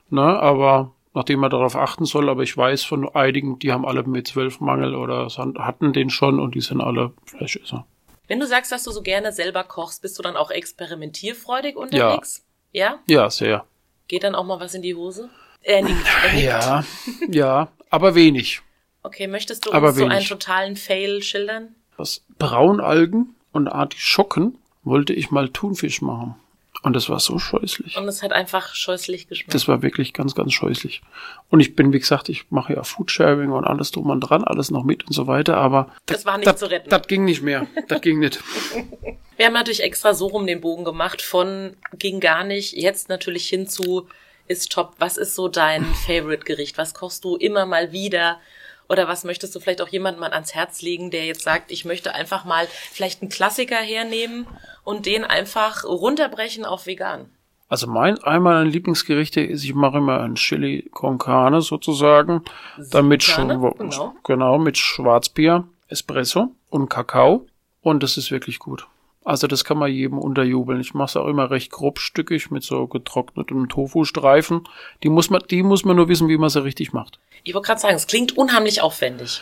ne, 0.09 0.21
aber 0.21 0.91
nachdem 1.13 1.39
man 1.39 1.49
darauf 1.49 1.75
achten 1.75 2.05
soll, 2.05 2.29
aber 2.29 2.43
ich 2.43 2.55
weiß 2.55 2.83
von 2.83 3.07
einigen, 3.15 3.59
die 3.59 3.71
haben 3.71 3.85
alle 3.85 4.01
B12-Mangel 4.01 4.95
oder 4.95 5.27
hatten 5.57 5.93
den 5.93 6.09
schon 6.09 6.39
und 6.39 6.55
die 6.55 6.61
sind 6.61 6.81
alle 6.81 7.13
Fleischesser. 7.25 7.85
Wenn 8.27 8.39
du 8.39 8.45
sagst, 8.45 8.71
dass 8.71 8.83
du 8.83 8.91
so 8.91 9.01
gerne 9.01 9.31
selber 9.31 9.63
kochst, 9.63 10.01
bist 10.01 10.19
du 10.19 10.23
dann 10.23 10.35
auch 10.35 10.51
experimentierfreudig 10.51 11.77
unterwegs? 11.77 12.45
Ja. 12.71 12.99
Ja, 13.07 13.21
ja 13.23 13.29
sehr. 13.29 13.65
Geht 14.07 14.23
dann 14.23 14.35
auch 14.35 14.43
mal 14.43 14.59
was 14.59 14.73
in 14.73 14.81
die 14.81 14.95
Hose? 14.95 15.29
Äh, 15.63 15.81
nicht, 15.81 15.95
äh, 16.33 16.45
ja, 16.45 16.83
ja, 17.29 17.69
aber 17.89 18.15
wenig. 18.15 18.61
Okay, 19.03 19.27
möchtest 19.27 19.65
du 19.65 19.71
aber 19.71 19.89
uns 19.89 19.97
wenig. 19.97 20.09
so 20.09 20.17
einen 20.17 20.25
totalen 20.27 20.75
Fail 20.75 21.23
schildern? 21.23 21.75
Was? 21.95 22.25
Braunalgen 22.37 23.35
und 23.51 23.67
Artischocken 23.67 24.57
wollte 24.83 25.13
ich 25.13 25.31
mal 25.31 25.49
Thunfisch 25.49 26.01
machen. 26.01 26.35
Und 26.83 26.95
das 26.95 27.09
war 27.09 27.19
so 27.19 27.39
scheußlich. 27.39 27.97
Und 27.97 28.07
es 28.07 28.21
hat 28.21 28.31
einfach 28.31 28.75
scheußlich 28.75 29.27
geschmeckt. 29.27 29.53
Das 29.53 29.67
war 29.67 29.81
wirklich 29.81 30.13
ganz, 30.13 30.35
ganz 30.35 30.53
scheußlich. 30.53 31.01
Und 31.49 31.59
ich 31.59 31.75
bin, 31.75 31.91
wie 31.91 31.99
gesagt, 31.99 32.29
ich 32.29 32.51
mache 32.51 32.73
ja 32.73 32.83
Foodsharing 32.83 33.51
und 33.51 33.65
alles 33.65 33.91
drum 33.91 34.09
und 34.09 34.21
dran, 34.21 34.43
alles 34.43 34.69
noch 34.69 34.83
mit 34.83 35.05
und 35.07 35.13
so 35.13 35.25
weiter, 35.25 35.57
aber 35.57 35.91
das, 36.05 36.17
das 36.17 36.25
war 36.25 36.37
nicht 36.37 36.47
das, 36.47 36.59
zu 36.59 36.69
retten. 36.69 36.89
Das 36.89 37.07
ging 37.07 37.25
nicht 37.25 37.41
mehr. 37.41 37.65
Das 37.87 38.01
ging 38.01 38.19
nicht. 38.19 38.41
Wir 39.37 39.45
haben 39.47 39.53
natürlich 39.53 39.83
extra 39.83 40.13
so 40.13 40.27
rum 40.27 40.47
den 40.47 40.61
Bogen 40.61 40.83
gemacht, 40.83 41.21
von 41.21 41.75
ging 41.97 42.19
gar 42.19 42.43
nicht, 42.43 42.73
jetzt 42.73 43.09
natürlich 43.09 43.47
hinzu 43.47 44.07
ist 44.47 44.71
top. 44.71 44.95
Was 44.97 45.17
ist 45.17 45.35
so 45.35 45.47
dein 45.47 45.85
Favorite-Gericht? 46.05 46.77
Was 46.77 46.93
kochst 46.93 47.23
du 47.23 47.35
immer 47.35 47.65
mal 47.65 47.91
wieder? 47.91 48.39
Oder 48.89 49.07
was 49.07 49.23
möchtest 49.23 49.53
du 49.55 49.59
vielleicht 49.59 49.81
auch 49.81 49.89
jemandem 49.89 50.21
mal 50.21 50.31
ans 50.31 50.55
Herz 50.55 50.81
legen, 50.81 51.11
der 51.11 51.25
jetzt 51.25 51.43
sagt, 51.43 51.71
ich 51.71 51.85
möchte 51.85 52.13
einfach 52.13 52.45
mal 52.45 52.67
vielleicht 52.91 53.21
einen 53.21 53.29
Klassiker 53.29 53.77
hernehmen 53.77 54.47
und 54.83 55.05
den 55.05 55.23
einfach 55.23 55.83
runterbrechen 55.83 56.65
auf 56.65 56.85
vegan? 56.85 57.29
Also 57.69 57.87
mein 57.87 58.17
einmal 58.23 58.63
ein 58.63 58.71
Lieblingsgericht 58.71 59.35
ist, 59.35 59.63
ich 59.63 59.73
mache 59.73 59.97
immer 59.97 60.21
ein 60.21 60.35
Chili 60.35 60.89
con 60.91 61.17
Carne 61.17 61.61
sozusagen, 61.61 62.43
damit 62.91 63.23
schon 63.23 63.49
genau. 63.49 64.15
genau 64.23 64.57
mit 64.57 64.77
Schwarzbier, 64.77 65.65
Espresso 65.89 66.55
und 66.69 66.89
Kakao 66.89 67.45
und 67.81 68.03
das 68.03 68.15
ist 68.15 68.31
wirklich 68.31 68.59
gut. 68.59 68.87
Also 69.27 69.47
das 69.47 69.65
kann 69.65 69.77
man 69.77 69.91
jedem 69.91 70.19
unterjubeln. 70.19 70.79
Ich 70.79 70.93
mache 70.93 71.09
es 71.09 71.17
auch 71.17 71.27
immer 71.27 71.51
recht 71.51 71.69
grobstückig 71.69 72.49
mit 72.49 72.63
so 72.63 72.87
getrocknetem 72.87 73.67
Tofu-Streifen. 73.67 74.61
Die 75.03 75.09
muss 75.09 75.29
man, 75.29 75.43
die 75.51 75.63
muss 75.63 75.83
man 75.83 75.97
nur 75.97 76.07
wissen, 76.07 76.29
wie 76.29 76.37
man 76.37 76.49
sie 76.49 76.63
richtig 76.63 76.93
macht. 76.93 77.19
Ich 77.43 77.53
wollte 77.53 77.65
gerade 77.65 77.81
sagen, 77.81 77.95
es 77.95 78.07
klingt 78.07 78.37
unheimlich 78.37 78.81
aufwendig. 78.81 79.41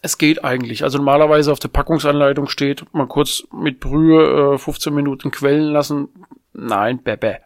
Es 0.00 0.18
geht 0.18 0.42
eigentlich. 0.42 0.82
Also 0.82 0.98
normalerweise 0.98 1.52
auf 1.52 1.60
der 1.60 1.68
Packungsanleitung 1.68 2.48
steht, 2.48 2.92
mal 2.92 3.06
kurz 3.06 3.44
mit 3.52 3.78
Brühe 3.78 4.54
äh, 4.54 4.58
15 4.58 4.92
Minuten 4.92 5.30
quellen 5.30 5.70
lassen. 5.70 6.08
Nein, 6.52 7.00
bebe. 7.00 7.38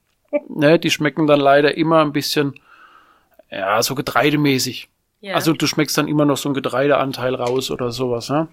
ne, 0.48 0.78
die 0.78 0.90
schmecken 0.90 1.26
dann 1.26 1.40
leider 1.40 1.76
immer 1.76 2.00
ein 2.00 2.14
bisschen, 2.14 2.54
ja, 3.50 3.82
so 3.82 3.94
getreidemäßig. 3.94 4.88
Ja. 5.20 5.34
Also 5.34 5.52
du 5.52 5.66
schmeckst 5.66 5.98
dann 5.98 6.08
immer 6.08 6.24
noch 6.24 6.38
so 6.38 6.48
einen 6.48 6.54
Getreideanteil 6.54 7.34
raus 7.34 7.70
oder 7.70 7.92
sowas, 7.92 8.30
ne? 8.30 8.48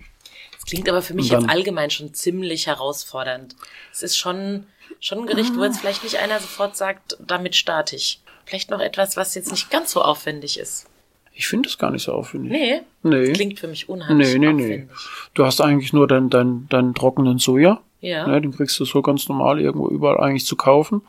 Klingt 0.67 0.89
aber 0.89 1.01
für 1.01 1.13
mich 1.13 1.29
jetzt 1.29 1.49
allgemein 1.49 1.89
schon 1.89 2.13
ziemlich 2.13 2.67
herausfordernd. 2.67 3.55
Es 3.91 4.03
ist 4.03 4.17
schon, 4.17 4.65
schon 4.99 5.19
ein 5.19 5.27
Gericht, 5.27 5.55
wo 5.55 5.63
jetzt 5.63 5.79
vielleicht 5.79 6.03
nicht 6.03 6.17
einer 6.17 6.39
sofort 6.39 6.75
sagt, 6.75 7.17
damit 7.19 7.55
starte 7.55 7.95
ich. 7.95 8.21
Vielleicht 8.45 8.69
noch 8.69 8.79
etwas, 8.79 9.17
was 9.17 9.35
jetzt 9.35 9.51
nicht 9.51 9.69
ganz 9.69 9.91
so 9.91 10.01
aufwendig 10.01 10.59
ist. 10.59 10.87
Ich 11.33 11.47
finde 11.47 11.67
es 11.67 11.77
gar 11.77 11.91
nicht 11.91 12.03
so 12.03 12.13
aufwendig. 12.13 12.51
Nee. 12.51 12.81
Nee. 13.03 13.27
Das 13.27 13.35
klingt 13.35 13.59
für 13.59 13.67
mich 13.67 13.89
unheimlich 13.89 14.29
nee, 14.29 14.39
nee, 14.39 14.47
aufwendig. 14.47 14.87
Nee. 14.87 14.95
Du 15.33 15.45
hast 15.45 15.59
eigentlich 15.59 15.91
nur 15.91 16.07
deinen 16.07 16.29
dein, 16.29 16.67
dein 16.69 16.93
trockenen 16.93 17.39
Soja. 17.39 17.81
Ja. 17.99 18.27
Ne, 18.27 18.39
den 18.39 18.51
kriegst 18.51 18.79
du 18.79 18.85
so 18.85 19.01
ganz 19.01 19.27
normal 19.27 19.59
irgendwo 19.59 19.89
überall 19.89 20.19
eigentlich 20.19 20.45
zu 20.45 20.55
kaufen. 20.55 21.01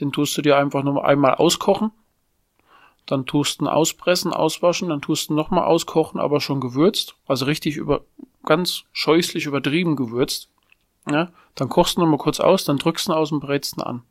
Den 0.00 0.12
tust 0.12 0.36
du 0.36 0.42
dir 0.42 0.56
einfach 0.56 0.82
nur 0.82 1.04
einmal 1.04 1.34
auskochen. 1.34 1.90
Dann 3.06 3.26
tust 3.26 3.60
du 3.60 3.64
ihn 3.64 3.68
auspressen, 3.68 4.32
auswaschen, 4.32 4.88
dann 4.88 5.02
tust 5.02 5.28
du 5.28 5.34
ihn 5.34 5.36
nochmal 5.36 5.64
auskochen, 5.64 6.20
aber 6.20 6.40
schon 6.40 6.60
gewürzt. 6.60 7.16
Also 7.26 7.44
richtig 7.44 7.76
über, 7.76 8.02
ganz 8.44 8.84
scheußlich 8.92 9.46
übertrieben 9.46 9.96
gewürzt. 9.96 10.48
Ja, 11.10 11.30
dann 11.54 11.68
kochst 11.68 11.96
du 11.96 12.00
noch 12.00 12.06
mal 12.06 12.16
kurz 12.16 12.40
aus, 12.40 12.64
dann 12.64 12.78
drückst 12.78 13.08
du 13.08 13.12
ihn 13.12 13.16
aus 13.16 13.32
und 13.32 13.40
brätst 13.40 13.76
ihn 13.76 13.82
an. 13.82 14.02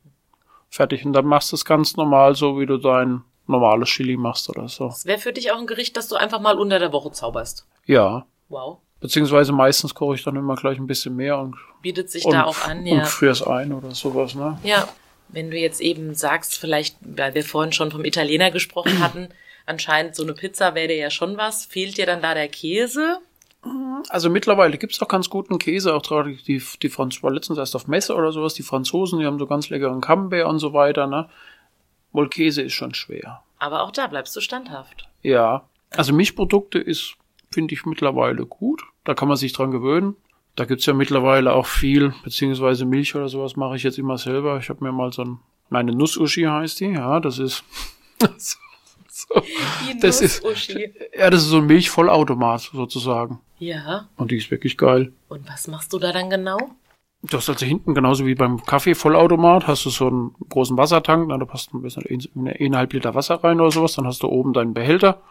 Fertig. 0.69 1.05
Und 1.05 1.13
dann 1.13 1.25
machst 1.25 1.51
du 1.51 1.55
es 1.55 1.65
ganz 1.65 1.95
normal, 1.95 2.35
so 2.35 2.59
wie 2.59 2.65
du 2.65 2.77
dein 2.77 3.21
normales 3.47 3.89
Chili 3.89 4.17
machst 4.17 4.49
oder 4.49 4.67
so. 4.67 4.87
Das 4.87 5.05
wäre 5.05 5.19
für 5.19 5.33
dich 5.33 5.51
auch 5.51 5.59
ein 5.59 5.67
Gericht, 5.67 5.97
das 5.97 6.07
du 6.07 6.15
einfach 6.15 6.39
mal 6.39 6.57
unter 6.57 6.79
der 6.79 6.91
Woche 6.93 7.11
zauberst. 7.11 7.67
Ja. 7.85 8.25
Wow. 8.49 8.79
Beziehungsweise 8.99 9.51
meistens 9.51 9.93
koche 9.93 10.15
ich 10.15 10.23
dann 10.23 10.35
immer 10.35 10.55
gleich 10.55 10.77
ein 10.77 10.87
bisschen 10.87 11.15
mehr 11.15 11.37
und 11.37 11.55
bietet 11.81 12.09
sich 12.09 12.25
und, 12.25 12.33
da 12.33 12.45
auch 12.45 12.61
an, 12.65 12.85
ja. 12.85 12.99
Und 12.99 13.07
frier's 13.07 13.41
ein 13.41 13.73
oder 13.73 13.91
sowas, 13.91 14.33
ne? 14.33 14.57
Ja. 14.63 14.87
Wenn 15.27 15.51
du 15.51 15.57
jetzt 15.57 15.81
eben 15.81 16.13
sagst, 16.13 16.57
vielleicht, 16.57 16.95
weil 17.01 17.33
wir 17.33 17.43
vorhin 17.43 17.73
schon 17.73 17.91
vom 17.91 18.05
Italiener 18.05 18.51
gesprochen 18.51 18.99
hatten, 18.99 19.29
anscheinend 19.65 20.15
so 20.15 20.23
eine 20.23 20.33
Pizza 20.33 20.75
wäre 20.75 20.87
dir 20.87 20.97
ja 20.97 21.09
schon 21.09 21.37
was. 21.37 21.65
Fehlt 21.65 21.97
dir 21.97 22.05
dann 22.05 22.21
da 22.21 22.33
der 22.33 22.47
Käse? 22.47 23.19
Also 24.09 24.29
mittlerweile 24.29 24.77
gibt's 24.77 25.01
auch 25.01 25.07
ganz 25.07 25.29
guten 25.29 25.57
Käse, 25.57 25.93
auch 25.93 26.01
die, 26.01 26.61
die 26.81 26.89
Franzosen, 26.89 27.23
war 27.23 27.31
letztens 27.31 27.57
erst 27.57 27.75
auf 27.75 27.87
Messe 27.87 28.15
oder 28.15 28.31
sowas, 28.31 28.53
die 28.53 28.63
Franzosen, 28.63 29.19
die 29.19 29.25
haben 29.25 29.39
so 29.39 29.47
ganz 29.47 29.69
leckeren 29.69 30.01
Camembert 30.01 30.47
und 30.47 30.59
so 30.59 30.73
weiter, 30.73 31.07
ne? 31.07 31.29
Wohl 32.11 32.29
Käse 32.29 32.61
ist 32.61 32.73
schon 32.73 32.93
schwer. 32.93 33.41
Aber 33.59 33.83
auch 33.83 33.91
da 33.91 34.07
bleibst 34.07 34.35
du 34.35 34.41
standhaft. 34.41 35.09
Ja. 35.21 35.63
Also 35.89 36.13
Milchprodukte 36.13 36.79
ist, 36.79 37.15
finde 37.51 37.73
ich, 37.73 37.85
mittlerweile 37.85 38.45
gut. 38.45 38.83
Da 39.03 39.13
kann 39.13 39.27
man 39.27 39.37
sich 39.37 39.53
dran 39.53 39.71
gewöhnen. 39.71 40.15
Da 40.55 40.65
gibt's 40.65 40.85
ja 40.85 40.93
mittlerweile 40.93 41.53
auch 41.53 41.65
viel, 41.65 42.13
beziehungsweise 42.23 42.85
Milch 42.85 43.15
oder 43.15 43.29
sowas 43.29 43.55
mache 43.55 43.75
ich 43.75 43.83
jetzt 43.83 43.97
immer 43.97 44.17
selber. 44.17 44.59
Ich 44.59 44.69
habe 44.69 44.83
mir 44.83 44.91
mal 44.91 45.11
so 45.11 45.23
ein, 45.23 45.39
meine 45.69 45.93
Nussuschi 45.93 46.43
heißt 46.43 46.81
die, 46.81 46.89
ja, 46.89 47.19
das 47.19 47.39
ist 47.39 47.63
so. 49.27 49.41
Die 49.41 49.99
das 49.99 50.21
ist, 50.21 50.43
ja, 51.17 51.29
das 51.29 51.43
ist 51.43 51.49
so 51.49 51.57
ein 51.57 51.65
Milchvollautomat 51.65 52.71
sozusagen. 52.73 53.39
Ja. 53.59 54.09
Und 54.17 54.31
die 54.31 54.37
ist 54.37 54.51
wirklich 54.51 54.77
geil. 54.77 55.13
Und 55.29 55.47
was 55.49 55.67
machst 55.67 55.93
du 55.93 55.99
da 55.99 56.11
dann 56.11 56.29
genau? 56.29 56.57
Du 57.23 57.37
hast 57.37 57.47
also 57.47 57.65
hinten 57.65 57.93
genauso 57.93 58.25
wie 58.25 58.35
beim 58.35 58.65
Kaffee-Vollautomat, 58.65 59.65
hast 59.65 59.85
du 59.85 59.89
so 59.89 60.07
einen 60.07 60.35
großen 60.49 60.75
Wassertank, 60.77 61.29
da 61.29 61.45
passt 61.45 61.73
ein 61.73 61.81
bisschen 61.81 62.29
eineinhalb 62.35 62.91
Liter 62.91 63.15
Wasser 63.15 63.41
rein 63.41 63.61
oder 63.61 63.71
sowas, 63.71 63.93
dann 63.93 64.05
hast 64.05 64.23
du 64.23 64.27
oben 64.27 64.51
deinen 64.51 64.73
Behälter. 64.73 65.21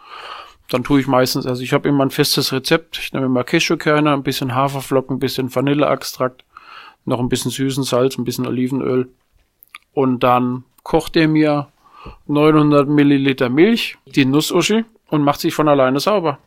Dann 0.69 0.83
tue 0.83 1.01
ich 1.01 1.07
meistens, 1.07 1.45
also 1.45 1.61
ich 1.61 1.71
habe 1.71 1.87
immer 1.87 2.03
ein 2.03 2.09
festes 2.09 2.51
Rezept. 2.51 2.97
Ich 2.97 3.13
nehme 3.13 3.27
immer 3.27 3.43
Cashewkerne, 3.43 4.11
ein 4.11 4.23
bisschen 4.23 4.55
Haferflocken, 4.55 5.17
ein 5.17 5.19
bisschen 5.19 5.53
Vanilleextrakt, 5.53 6.45
noch 7.05 7.19
ein 7.19 7.29
bisschen 7.29 7.51
süßen 7.51 7.83
Salz, 7.83 8.17
ein 8.17 8.23
bisschen 8.23 8.47
Olivenöl. 8.47 9.09
Und 9.93 10.21
dann 10.21 10.63
kocht 10.81 11.15
er 11.15 11.27
mir 11.27 11.67
900 12.27 12.87
Milliliter 12.87 13.49
Milch, 13.49 13.97
die 14.05 14.25
Nussuschi 14.25 14.85
und 15.09 15.23
macht 15.23 15.39
sich 15.39 15.53
von 15.53 15.67
alleine 15.67 15.99
sauber. 15.99 16.39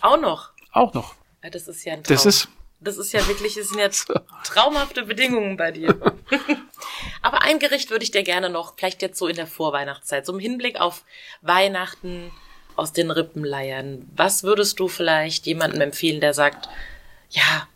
Auch 0.00 0.20
noch? 0.20 0.50
Auch 0.72 0.94
noch. 0.94 1.14
Ja, 1.42 1.50
das 1.50 1.68
ist 1.68 1.84
ja 1.84 1.94
ein 1.94 2.02
Traum. 2.02 2.14
Das 2.14 2.26
ist, 2.26 2.48
das 2.80 2.96
ist 2.96 3.12
ja 3.12 3.26
wirklich, 3.28 3.54
das 3.54 3.68
sind 3.68 3.78
ja 3.78 3.88
traumhafte 4.44 5.04
Bedingungen 5.04 5.56
bei 5.56 5.72
dir. 5.72 5.98
Aber 7.22 7.42
ein 7.42 7.58
Gericht 7.58 7.90
würde 7.90 8.04
ich 8.04 8.10
dir 8.10 8.22
gerne 8.22 8.50
noch, 8.50 8.74
vielleicht 8.76 9.02
jetzt 9.02 9.18
so 9.18 9.28
in 9.28 9.36
der 9.36 9.46
Vorweihnachtszeit, 9.46 10.26
so 10.26 10.32
im 10.32 10.38
Hinblick 10.38 10.80
auf 10.80 11.04
Weihnachten 11.42 12.30
aus 12.76 12.92
den 12.92 13.10
Rippen 13.10 13.44
leiern. 13.44 14.10
Was 14.16 14.42
würdest 14.42 14.80
du 14.80 14.88
vielleicht 14.88 15.46
jemandem 15.46 15.80
empfehlen, 15.80 16.20
der 16.20 16.34
sagt, 16.34 16.68
ja, 17.30 17.68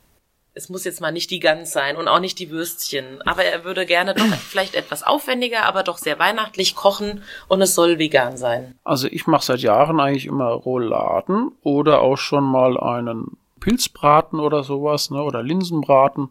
es 0.58 0.68
muss 0.68 0.84
jetzt 0.84 1.00
mal 1.00 1.12
nicht 1.12 1.30
die 1.30 1.38
Gans 1.38 1.72
sein 1.72 1.96
und 1.96 2.08
auch 2.08 2.18
nicht 2.18 2.38
die 2.40 2.50
Würstchen, 2.50 3.22
aber 3.22 3.44
er 3.44 3.64
würde 3.64 3.86
gerne 3.86 4.14
doch 4.14 4.24
vielleicht 4.48 4.74
etwas 4.74 5.04
aufwendiger, 5.04 5.64
aber 5.64 5.84
doch 5.84 5.98
sehr 5.98 6.18
weihnachtlich 6.18 6.74
kochen 6.74 7.22
und 7.46 7.62
es 7.62 7.76
soll 7.76 7.98
vegan 7.98 8.36
sein. 8.36 8.74
Also 8.82 9.06
ich 9.06 9.26
mache 9.28 9.44
seit 9.44 9.60
Jahren 9.60 10.00
eigentlich 10.00 10.26
immer 10.26 10.48
Rouladen 10.48 11.52
oder 11.62 12.00
auch 12.00 12.16
schon 12.16 12.44
mal 12.44 12.78
einen 12.78 13.38
Pilzbraten 13.60 14.40
oder 14.40 14.64
sowas, 14.64 15.10
ne, 15.10 15.22
oder 15.22 15.42
Linsenbraten. 15.42 16.28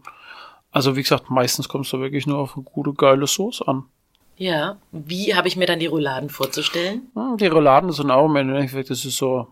Also 0.72 0.98
wie 0.98 1.04
gesagt, 1.04 1.30
meistens 1.30 1.70
kommst 1.70 1.94
du 1.94 2.00
wirklich 2.00 2.28
nur 2.28 2.40
auf 2.40 2.56
eine 2.56 2.64
gute, 2.64 2.94
geile 2.94 3.28
Soße 3.28 3.66
an. 3.66 3.86
Ja, 4.36 4.78
wie 4.92 5.34
habe 5.36 5.48
ich 5.48 5.56
mir 5.56 5.66
dann 5.66 5.80
die 5.80 5.88
Rouladen 5.88 6.30
vorzustellen? 6.30 7.10
Die 7.40 7.48
Rouladen 7.48 7.92
sind 7.92 8.12
auch 8.12 8.26
im 8.26 8.36
Endeffekt, 8.36 8.90
das 8.90 9.04
ist 9.06 9.18
so 9.18 9.48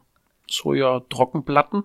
Soja-Trockenplatten. 0.48 1.84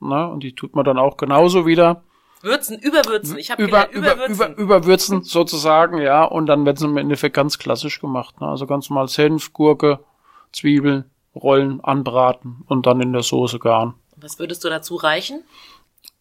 Ne? 0.00 0.28
Und 0.28 0.44
die 0.44 0.54
tut 0.54 0.76
man 0.76 0.84
dann 0.84 0.98
auch 0.98 1.16
genauso 1.16 1.66
wieder 1.66 2.02
Würzen, 2.42 2.78
überwürzen. 2.78 3.38
Ich 3.38 3.50
habe 3.50 3.62
über, 3.62 3.90
überwürzen. 3.90 4.34
Über, 4.34 4.48
über, 4.48 4.58
überwürzen 4.58 5.22
sozusagen, 5.22 5.98
ja. 5.98 6.24
Und 6.24 6.46
dann 6.46 6.64
wird 6.64 6.78
es 6.78 6.82
im 6.82 6.96
Endeffekt 6.96 7.34
ganz 7.34 7.58
klassisch 7.58 8.00
gemacht. 8.00 8.40
Ne? 8.40 8.48
Also 8.48 8.66
ganz 8.66 8.88
normal 8.90 9.08
Senf, 9.08 9.52
Gurke, 9.52 10.00
Zwiebeln, 10.52 11.04
Rollen, 11.34 11.80
anbraten 11.82 12.62
und 12.66 12.86
dann 12.86 13.00
in 13.00 13.12
der 13.12 13.22
Soße 13.22 13.58
garen. 13.58 13.94
Was 14.16 14.38
würdest 14.38 14.64
du 14.64 14.68
dazu 14.68 14.96
reichen? 14.96 15.42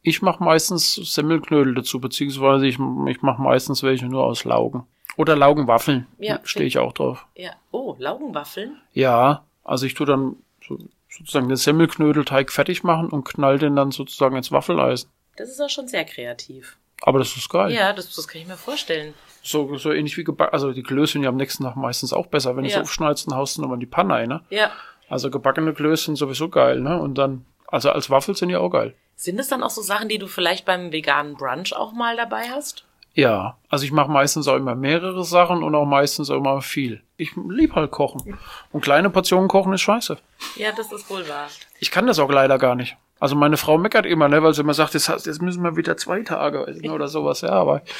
Ich 0.01 0.21
mache 0.21 0.43
meistens 0.43 0.95
Semmelknödel 0.95 1.75
dazu, 1.75 1.99
beziehungsweise 1.99 2.67
ich, 2.67 2.77
ich 3.07 3.21
mache 3.21 3.41
meistens 3.41 3.83
welche 3.83 4.07
nur 4.07 4.23
aus 4.23 4.43
Laugen. 4.43 4.85
Oder 5.17 5.35
Laugenwaffeln. 5.35 6.07
Ja, 6.19 6.39
stehe 6.43 6.67
ich 6.67 6.77
auch 6.77 6.93
drauf. 6.93 7.25
Ja. 7.35 7.51
Oh, 7.71 7.95
Laugenwaffeln? 7.97 8.77
Ja, 8.93 9.43
also 9.63 9.85
ich 9.85 9.95
tue 9.95 10.05
dann 10.05 10.35
so, 10.65 10.77
sozusagen 11.09 11.47
den 11.47 11.57
Semmelknödelteig 11.57 12.51
fertig 12.51 12.83
machen 12.83 13.09
und 13.09 13.25
knall 13.25 13.57
den 13.57 13.75
dann 13.75 13.91
sozusagen 13.91 14.35
ins 14.35 14.51
Waffeleisen. 14.51 15.09
Das 15.37 15.49
ist 15.49 15.61
auch 15.61 15.69
schon 15.69 15.87
sehr 15.87 16.03
kreativ. 16.03 16.77
Aber 17.03 17.19
das 17.19 17.37
ist 17.37 17.49
geil. 17.49 17.71
Ja, 17.71 17.93
das, 17.93 18.13
das 18.13 18.27
kann 18.27 18.41
ich 18.41 18.47
mir 18.47 18.57
vorstellen. 18.57 19.13
So, 19.43 19.77
so 19.77 19.93
ähnlich 19.93 20.17
wie 20.17 20.23
gebacken. 20.23 20.53
Also 20.53 20.73
die 20.73 20.83
Klößchen 20.83 21.23
ja 21.23 21.29
am 21.29 21.37
nächsten 21.37 21.63
Tag 21.63 21.75
meistens 21.75 22.11
auch 22.11 22.27
besser. 22.27 22.57
Wenn 22.57 22.65
ja. 22.65 22.69
du 22.69 22.75
so 22.75 22.81
aufschneidest, 22.81 23.27
dann 23.27 23.37
haust 23.37 23.57
du 23.57 23.61
nochmal 23.61 23.77
die 23.77 23.85
Panne 23.85 24.15
ein, 24.15 24.29
ne? 24.29 24.41
Ja. 24.49 24.71
Also 25.07 25.29
gebackene 25.29 25.73
Klößchen 25.73 26.15
sowieso 26.15 26.49
geil, 26.49 26.81
ne? 26.81 26.99
Und 26.99 27.17
dann, 27.17 27.45
also 27.67 27.91
als 27.91 28.09
Waffel 28.09 28.35
sind 28.35 28.49
ja 28.49 28.59
auch 28.59 28.69
geil. 28.69 28.95
Sind 29.15 29.39
es 29.39 29.47
dann 29.47 29.63
auch 29.63 29.69
so 29.69 29.81
Sachen, 29.81 30.09
die 30.09 30.17
du 30.17 30.27
vielleicht 30.27 30.65
beim 30.65 30.91
veganen 30.91 31.35
Brunch 31.35 31.73
auch 31.73 31.93
mal 31.93 32.17
dabei 32.17 32.49
hast? 32.49 32.83
Ja, 33.13 33.57
also 33.69 33.83
ich 33.83 33.91
mache 33.91 34.11
meistens 34.11 34.47
auch 34.47 34.57
immer 34.57 34.75
mehrere 34.75 35.23
Sachen 35.23 35.63
und 35.63 35.73
auch 35.73 35.87
meistens 35.87 36.29
auch 36.29 36.37
immer 36.37 36.61
viel. 36.61 37.01
Ich 37.17 37.31
lieb 37.35 37.73
halt 37.73 37.89
kochen. 37.89 38.37
Und 38.71 38.81
kleine 38.81 39.09
Portionen 39.09 39.47
kochen 39.47 39.73
ist 39.73 39.81
scheiße. 39.81 40.17
Ja, 40.55 40.71
das 40.71 40.91
ist 40.91 41.09
wohl 41.09 41.27
wahr. 41.27 41.47
Ich 41.79 41.89
kann 41.89 42.05
das 42.05 42.19
auch 42.19 42.29
leider 42.29 42.59
gar 42.59 42.75
nicht. 42.75 42.95
Also 43.19 43.35
meine 43.35 43.57
Frau 43.57 43.77
meckert 43.77 44.05
immer, 44.05 44.27
ne, 44.27 44.43
weil 44.43 44.53
sie 44.53 44.61
immer 44.61 44.73
sagt, 44.73 44.93
jetzt, 44.93 45.07
jetzt 45.07 45.41
müssen 45.41 45.63
wir 45.63 45.75
wieder 45.75 45.97
zwei 45.97 46.21
Tage 46.21 46.67
essen 46.67 46.89
oder 46.89 47.07
sowas, 47.07 47.41
ja, 47.41 47.51
aber. 47.51 47.81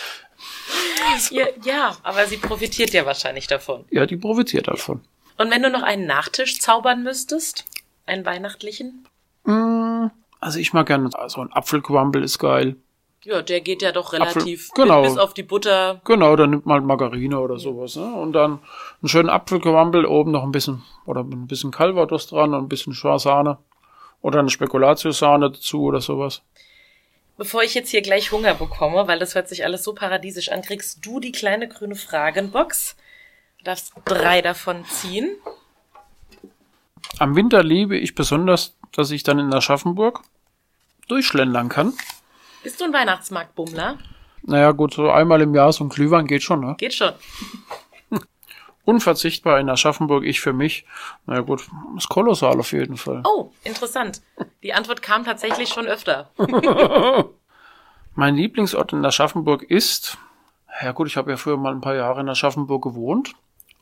Ja, 1.31 1.45
ja, 1.63 1.97
aber 2.03 2.25
sie 2.25 2.37
profitiert 2.37 2.91
ja 2.91 3.05
wahrscheinlich 3.05 3.47
davon. 3.47 3.85
Ja, 3.89 4.05
die 4.05 4.17
profitiert 4.17 4.67
davon. 4.67 5.01
Und 5.37 5.49
wenn 5.49 5.63
du 5.63 5.69
noch 5.69 5.81
einen 5.81 6.05
Nachtisch 6.05 6.59
zaubern 6.59 7.01
müsstest? 7.01 7.65
Einen 8.05 8.25
weihnachtlichen? 8.25 9.07
Mm, 9.45 10.07
also 10.39 10.59
ich 10.59 10.73
mag 10.73 10.87
gerne, 10.87 11.09
also 11.13 11.41
ein 11.41 11.51
Apfelquambel 11.51 12.23
ist 12.23 12.39
geil. 12.39 12.75
Ja, 13.23 13.41
der 13.41 13.61
geht 13.61 13.81
ja 13.81 13.91
doch 13.91 14.13
relativ 14.13 14.69
Apfel, 14.69 14.85
genau. 14.85 15.01
bis 15.01 15.17
auf 15.17 15.33
die 15.33 15.43
Butter. 15.43 16.01
Genau, 16.05 16.35
dann 16.35 16.51
nimmt 16.51 16.65
man 16.65 16.75
halt 16.75 16.85
Margarine 16.85 17.39
oder 17.39 17.55
ja. 17.55 17.59
sowas. 17.59 17.95
Ne? 17.95 18.05
Und 18.05 18.33
dann 18.33 18.59
einen 19.01 19.09
schönen 19.09 19.29
Apfelquambel, 19.29 20.05
oben 20.05 20.31
noch 20.31 20.43
ein 20.43 20.51
bisschen, 20.51 20.83
oder 21.05 21.21
ein 21.21 21.47
bisschen 21.47 21.71
Calvados 21.71 22.27
dran 22.27 22.53
und 22.53 22.65
ein 22.65 22.69
bisschen 22.69 22.93
Schwarzsahne. 22.93 23.57
Oder 24.27 24.39
eine 24.41 24.49
Spekulatiussahne 24.49 25.51
dazu 25.51 25.83
oder 25.83 26.01
sowas. 26.01 26.41
Bevor 27.37 27.63
ich 27.63 27.73
jetzt 27.75 27.91
hier 27.91 28.01
gleich 28.01 28.33
Hunger 28.33 28.55
bekomme, 28.55 29.07
weil 29.07 29.19
das 29.19 29.35
hört 29.35 29.47
sich 29.47 29.63
alles 29.63 29.85
so 29.85 29.93
paradiesisch 29.93 30.51
an, 30.51 30.61
kriegst 30.61 31.05
du 31.05 31.21
die 31.21 31.31
kleine 31.31 31.69
grüne 31.69 31.95
Fragenbox. 31.95 32.97
Du 33.59 33.63
darfst 33.63 33.93
drei 34.03 34.41
davon 34.41 34.83
ziehen. 34.83 35.37
Am 37.19 37.37
Winter 37.37 37.63
liebe 37.63 37.97
ich 37.97 38.15
besonders, 38.15 38.75
dass 38.91 39.11
ich 39.11 39.23
dann 39.23 39.39
in 39.39 39.53
Aschaffenburg 39.53 40.23
durchschlendern 41.07 41.69
kann. 41.69 41.93
Bist 42.63 42.81
du 42.81 42.83
ein 42.83 42.91
Weihnachtsmarktbummler? 42.91 43.97
Naja, 44.41 44.71
gut, 44.73 44.93
so 44.93 45.09
einmal 45.09 45.41
im 45.41 45.55
Jahr 45.55 45.71
so 45.71 45.85
ein 45.85 45.89
Glühwein 45.89 46.27
geht 46.27 46.43
schon, 46.43 46.59
ne? 46.59 46.75
Geht 46.77 46.95
schon. 46.95 47.13
Unverzichtbar 48.87 49.59
in 49.59 49.69
Aschaffenburg, 49.69 50.23
ich 50.23 50.39
für 50.39 50.53
mich. 50.53 50.85
Naja, 51.25 51.41
gut, 51.41 51.67
ist 51.97 52.07
kolossal 52.07 52.57
auf 52.57 52.71
jeden 52.71 52.95
Fall. 52.95 53.21
Oh, 53.25 53.51
interessant. 53.65 54.21
Die 54.63 54.73
Antwort 54.73 55.01
kam 55.01 55.25
tatsächlich 55.25 55.67
schon 55.67 55.87
öfter. 55.87 56.29
mein 58.15 58.35
Lieblingsort 58.37 58.93
in 58.93 59.03
Aschaffenburg 59.03 59.63
ist, 59.63 60.17
ja 60.81 60.93
gut, 60.93 61.07
ich 61.07 61.17
habe 61.17 61.31
ja 61.31 61.35
früher 61.35 61.57
mal 61.57 61.73
ein 61.73 61.81
paar 61.81 61.95
Jahre 61.95 62.21
in 62.21 62.29
Aschaffenburg 62.29 62.81
gewohnt. 62.81 63.33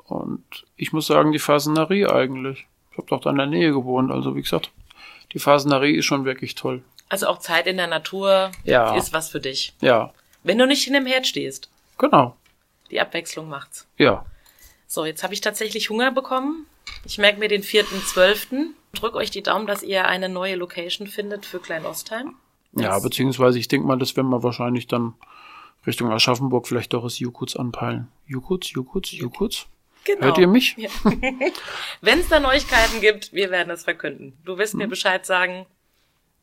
Und 0.08 0.44
ich 0.76 0.92
muss 0.92 1.06
sagen, 1.06 1.32
die 1.32 1.38
Fasenerie 1.38 2.08
eigentlich. 2.08 2.66
Ich 2.92 2.98
habe 2.98 3.08
doch 3.08 3.22
da 3.22 3.30
in 3.30 3.38
der 3.38 3.46
Nähe 3.46 3.74
gewohnt, 3.74 4.10
also 4.10 4.36
wie 4.36 4.42
gesagt, 4.42 4.72
die 5.34 5.40
Fasenerie 5.40 5.98
ist 5.98 6.06
schon 6.06 6.26
wirklich 6.26 6.56
toll. 6.56 6.82
Also 7.10 7.28
auch 7.28 7.38
Zeit 7.38 7.68
in 7.68 7.78
der 7.78 7.86
Natur 7.86 8.50
ja. 8.64 8.96
ist 8.96 9.14
was 9.14 9.30
für 9.30 9.40
dich. 9.40 9.76
Ja. 9.82 10.14
Wenn 10.42 10.58
du 10.58 10.66
nicht 10.66 10.88
in 10.88 10.94
dem 10.94 11.06
Herd 11.06 11.28
stehst. 11.28 11.70
Genau. 12.00 12.36
Die 12.90 13.00
Abwechslung 13.00 13.50
macht's. 13.50 13.88
Ja. 14.00 14.26
So, 14.88 15.06
jetzt 15.06 15.24
habe 15.24 15.34
ich 15.34 15.42
tatsächlich 15.42 15.90
Hunger 15.90 16.12
bekommen. 16.12 16.66
Ich 17.06 17.18
merke 17.18 17.40
mir 17.40 17.48
den 17.48 17.64
4.12. 17.64 18.68
Drück 18.94 19.16
euch 19.16 19.32
die 19.32 19.44
Daumen, 19.44 19.68
dass 19.68 19.84
ihr 19.84 20.06
eine 20.08 20.30
neue 20.30 20.56
Location 20.56 21.08
findet 21.08 21.46
für 21.46 21.60
Klein-Ostheim. 21.60 22.36
Ja, 22.74 23.00
beziehungsweise 23.00 23.58
ich 23.58 23.68
denke 23.68 23.88
mal, 23.88 23.98
das 23.98 24.16
werden 24.16 24.30
wir 24.30 24.44
wahrscheinlich 24.44 24.88
dann 24.88 25.14
Richtung 25.88 26.12
Aschaffenburg 26.12 26.68
vielleicht 26.68 26.94
doch 26.94 27.04
als 27.04 27.20
Jukutz 27.20 27.56
anpeilen. 27.56 28.08
Jukutz, 28.28 28.72
Jukutz, 28.72 29.12
Jukutz. 29.12 29.68
Genau. 30.04 30.26
Hört 30.26 30.38
ihr 30.38 30.48
mich? 30.48 30.76
Ja. 30.78 30.90
Wenn 32.02 32.20
es 32.20 32.30
da 32.30 32.40
Neuigkeiten 32.40 33.02
gibt, 33.02 33.34
wir 33.34 33.50
werden 33.50 33.72
es 33.72 33.84
verkünden. 33.84 34.38
Du 34.46 34.58
wirst 34.58 34.74
hm. 34.74 34.80
mir 34.80 34.88
Bescheid 34.88 35.26
sagen. 35.26 35.66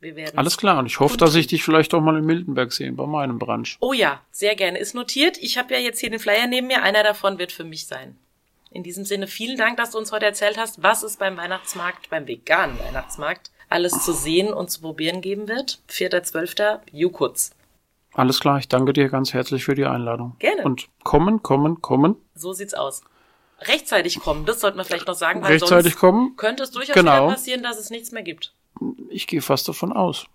Wir 0.01 0.17
werden 0.17 0.37
Alles 0.37 0.57
klar. 0.57 0.79
Und 0.79 0.85
ich 0.87 0.99
hoffe, 0.99 1.15
dass 1.15 1.33
ich 1.35 1.47
dich 1.47 1.63
vielleicht 1.63 1.93
auch 1.93 2.01
mal 2.01 2.17
in 2.17 2.25
Miltenberg 2.25 2.73
sehe, 2.73 2.91
bei 2.91 3.05
meinem 3.05 3.39
Branch. 3.39 3.67
Oh 3.79 3.93
ja, 3.93 4.21
sehr 4.31 4.55
gerne. 4.55 4.79
Ist 4.79 4.95
notiert. 4.95 5.37
Ich 5.37 5.57
habe 5.57 5.73
ja 5.73 5.79
jetzt 5.79 5.99
hier 5.99 6.09
den 6.09 6.19
Flyer 6.19 6.45
neben 6.45 6.67
mir. 6.67 6.83
Einer 6.83 7.03
davon 7.03 7.39
wird 7.39 7.53
für 7.53 7.63
mich 7.63 7.87
sein. 7.87 8.17
In 8.73 8.83
diesem 8.83 9.05
Sinne, 9.05 9.27
vielen 9.27 9.57
Dank, 9.57 9.77
dass 9.77 9.91
du 9.91 9.97
uns 9.99 10.11
heute 10.11 10.25
erzählt 10.25 10.57
hast, 10.57 10.81
was 10.81 11.03
es 11.03 11.17
beim 11.17 11.37
Weihnachtsmarkt, 11.37 12.09
beim 12.09 12.27
veganen 12.27 12.77
Weihnachtsmarkt, 12.79 13.51
alles 13.69 14.03
zu 14.03 14.13
sehen 14.13 14.51
und 14.51 14.71
zu 14.71 14.81
probieren 14.81 15.21
geben 15.21 15.47
wird. 15.47 15.79
4.12. 15.89 16.79
Jukutz. 16.91 17.51
Alles 18.13 18.39
klar, 18.39 18.57
ich 18.57 18.67
danke 18.67 18.93
dir 18.93 19.09
ganz 19.09 19.33
herzlich 19.33 19.63
für 19.63 19.75
die 19.75 19.85
Einladung. 19.85 20.35
Gerne. 20.39 20.63
Und 20.63 20.87
kommen, 21.03 21.41
kommen, 21.43 21.81
kommen. 21.81 22.15
So 22.35 22.53
sieht's 22.53 22.73
aus 22.73 23.03
rechtzeitig 23.67 24.19
kommen. 24.19 24.45
Das 24.45 24.59
sollten 24.59 24.77
wir 24.77 24.85
vielleicht 24.85 25.07
noch 25.07 25.15
sagen, 25.15 25.41
weil 25.41 25.53
rechtzeitig 25.53 25.93
sonst 25.93 25.99
kommen. 25.99 26.35
könnte 26.37 26.63
es 26.63 26.71
durchaus 26.71 26.93
genau. 26.93 27.27
passieren, 27.27 27.63
dass 27.63 27.77
es 27.79 27.89
nichts 27.89 28.11
mehr 28.11 28.23
gibt. 28.23 28.53
Ich 29.09 29.27
gehe 29.27 29.41
fast 29.41 29.67
davon 29.67 29.93
aus. 29.93 30.25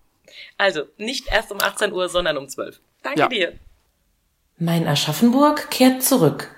Also, 0.57 0.83
nicht 0.97 1.29
erst 1.29 1.51
um 1.53 1.61
18 1.61 1.93
Uhr, 1.93 2.09
sondern 2.09 2.37
um 2.37 2.49
12. 2.49 2.81
Danke 3.03 3.21
ja. 3.21 3.29
dir. 3.29 3.53
Mein 4.59 4.87
Aschaffenburg 4.87 5.71
kehrt 5.71 6.03
zurück. 6.03 6.51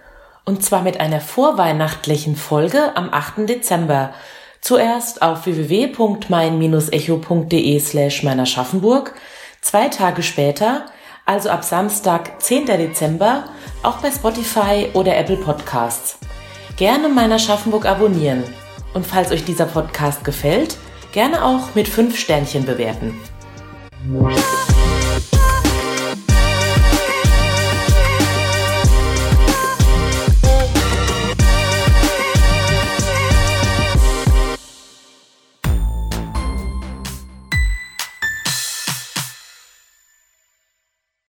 Und 0.51 0.63
zwar 0.65 0.83
mit 0.83 0.99
einer 0.99 1.21
vorweihnachtlichen 1.21 2.35
Folge 2.35 2.97
am 2.97 3.11
8. 3.13 3.49
Dezember. 3.49 4.13
Zuerst 4.61 5.23
auf 5.23 5.47
www.mein-echo.de 5.47 7.79
slash 7.79 8.25
meinerschaffenburg. 8.25 9.15
Zwei 9.61 9.87
Tage 9.87 10.25
später, 10.25 10.87
also 11.25 11.51
ab 11.51 11.63
Samstag, 11.63 12.43
10. 12.43 12.67
Dezember, 12.67 13.45
auch 13.85 13.99
bei 13.99 14.11
Spotify 14.11 14.89
oder 14.93 15.17
Apple 15.17 15.37
Podcasts 15.37 16.19
gerne 16.77 17.09
meiner 17.09 17.39
Schaffenburg 17.39 17.87
abonnieren 17.87 18.43
und 18.95 19.07
falls 19.07 19.31
euch 19.31 19.45
dieser 19.45 19.67
Podcast 19.67 20.25
gefällt, 20.25 20.79
gerne 21.13 21.45
auch 21.45 21.77
mit 21.77 21.87
5 21.87 22.19
Sternchen 22.19 22.65
bewerten. 22.65 23.15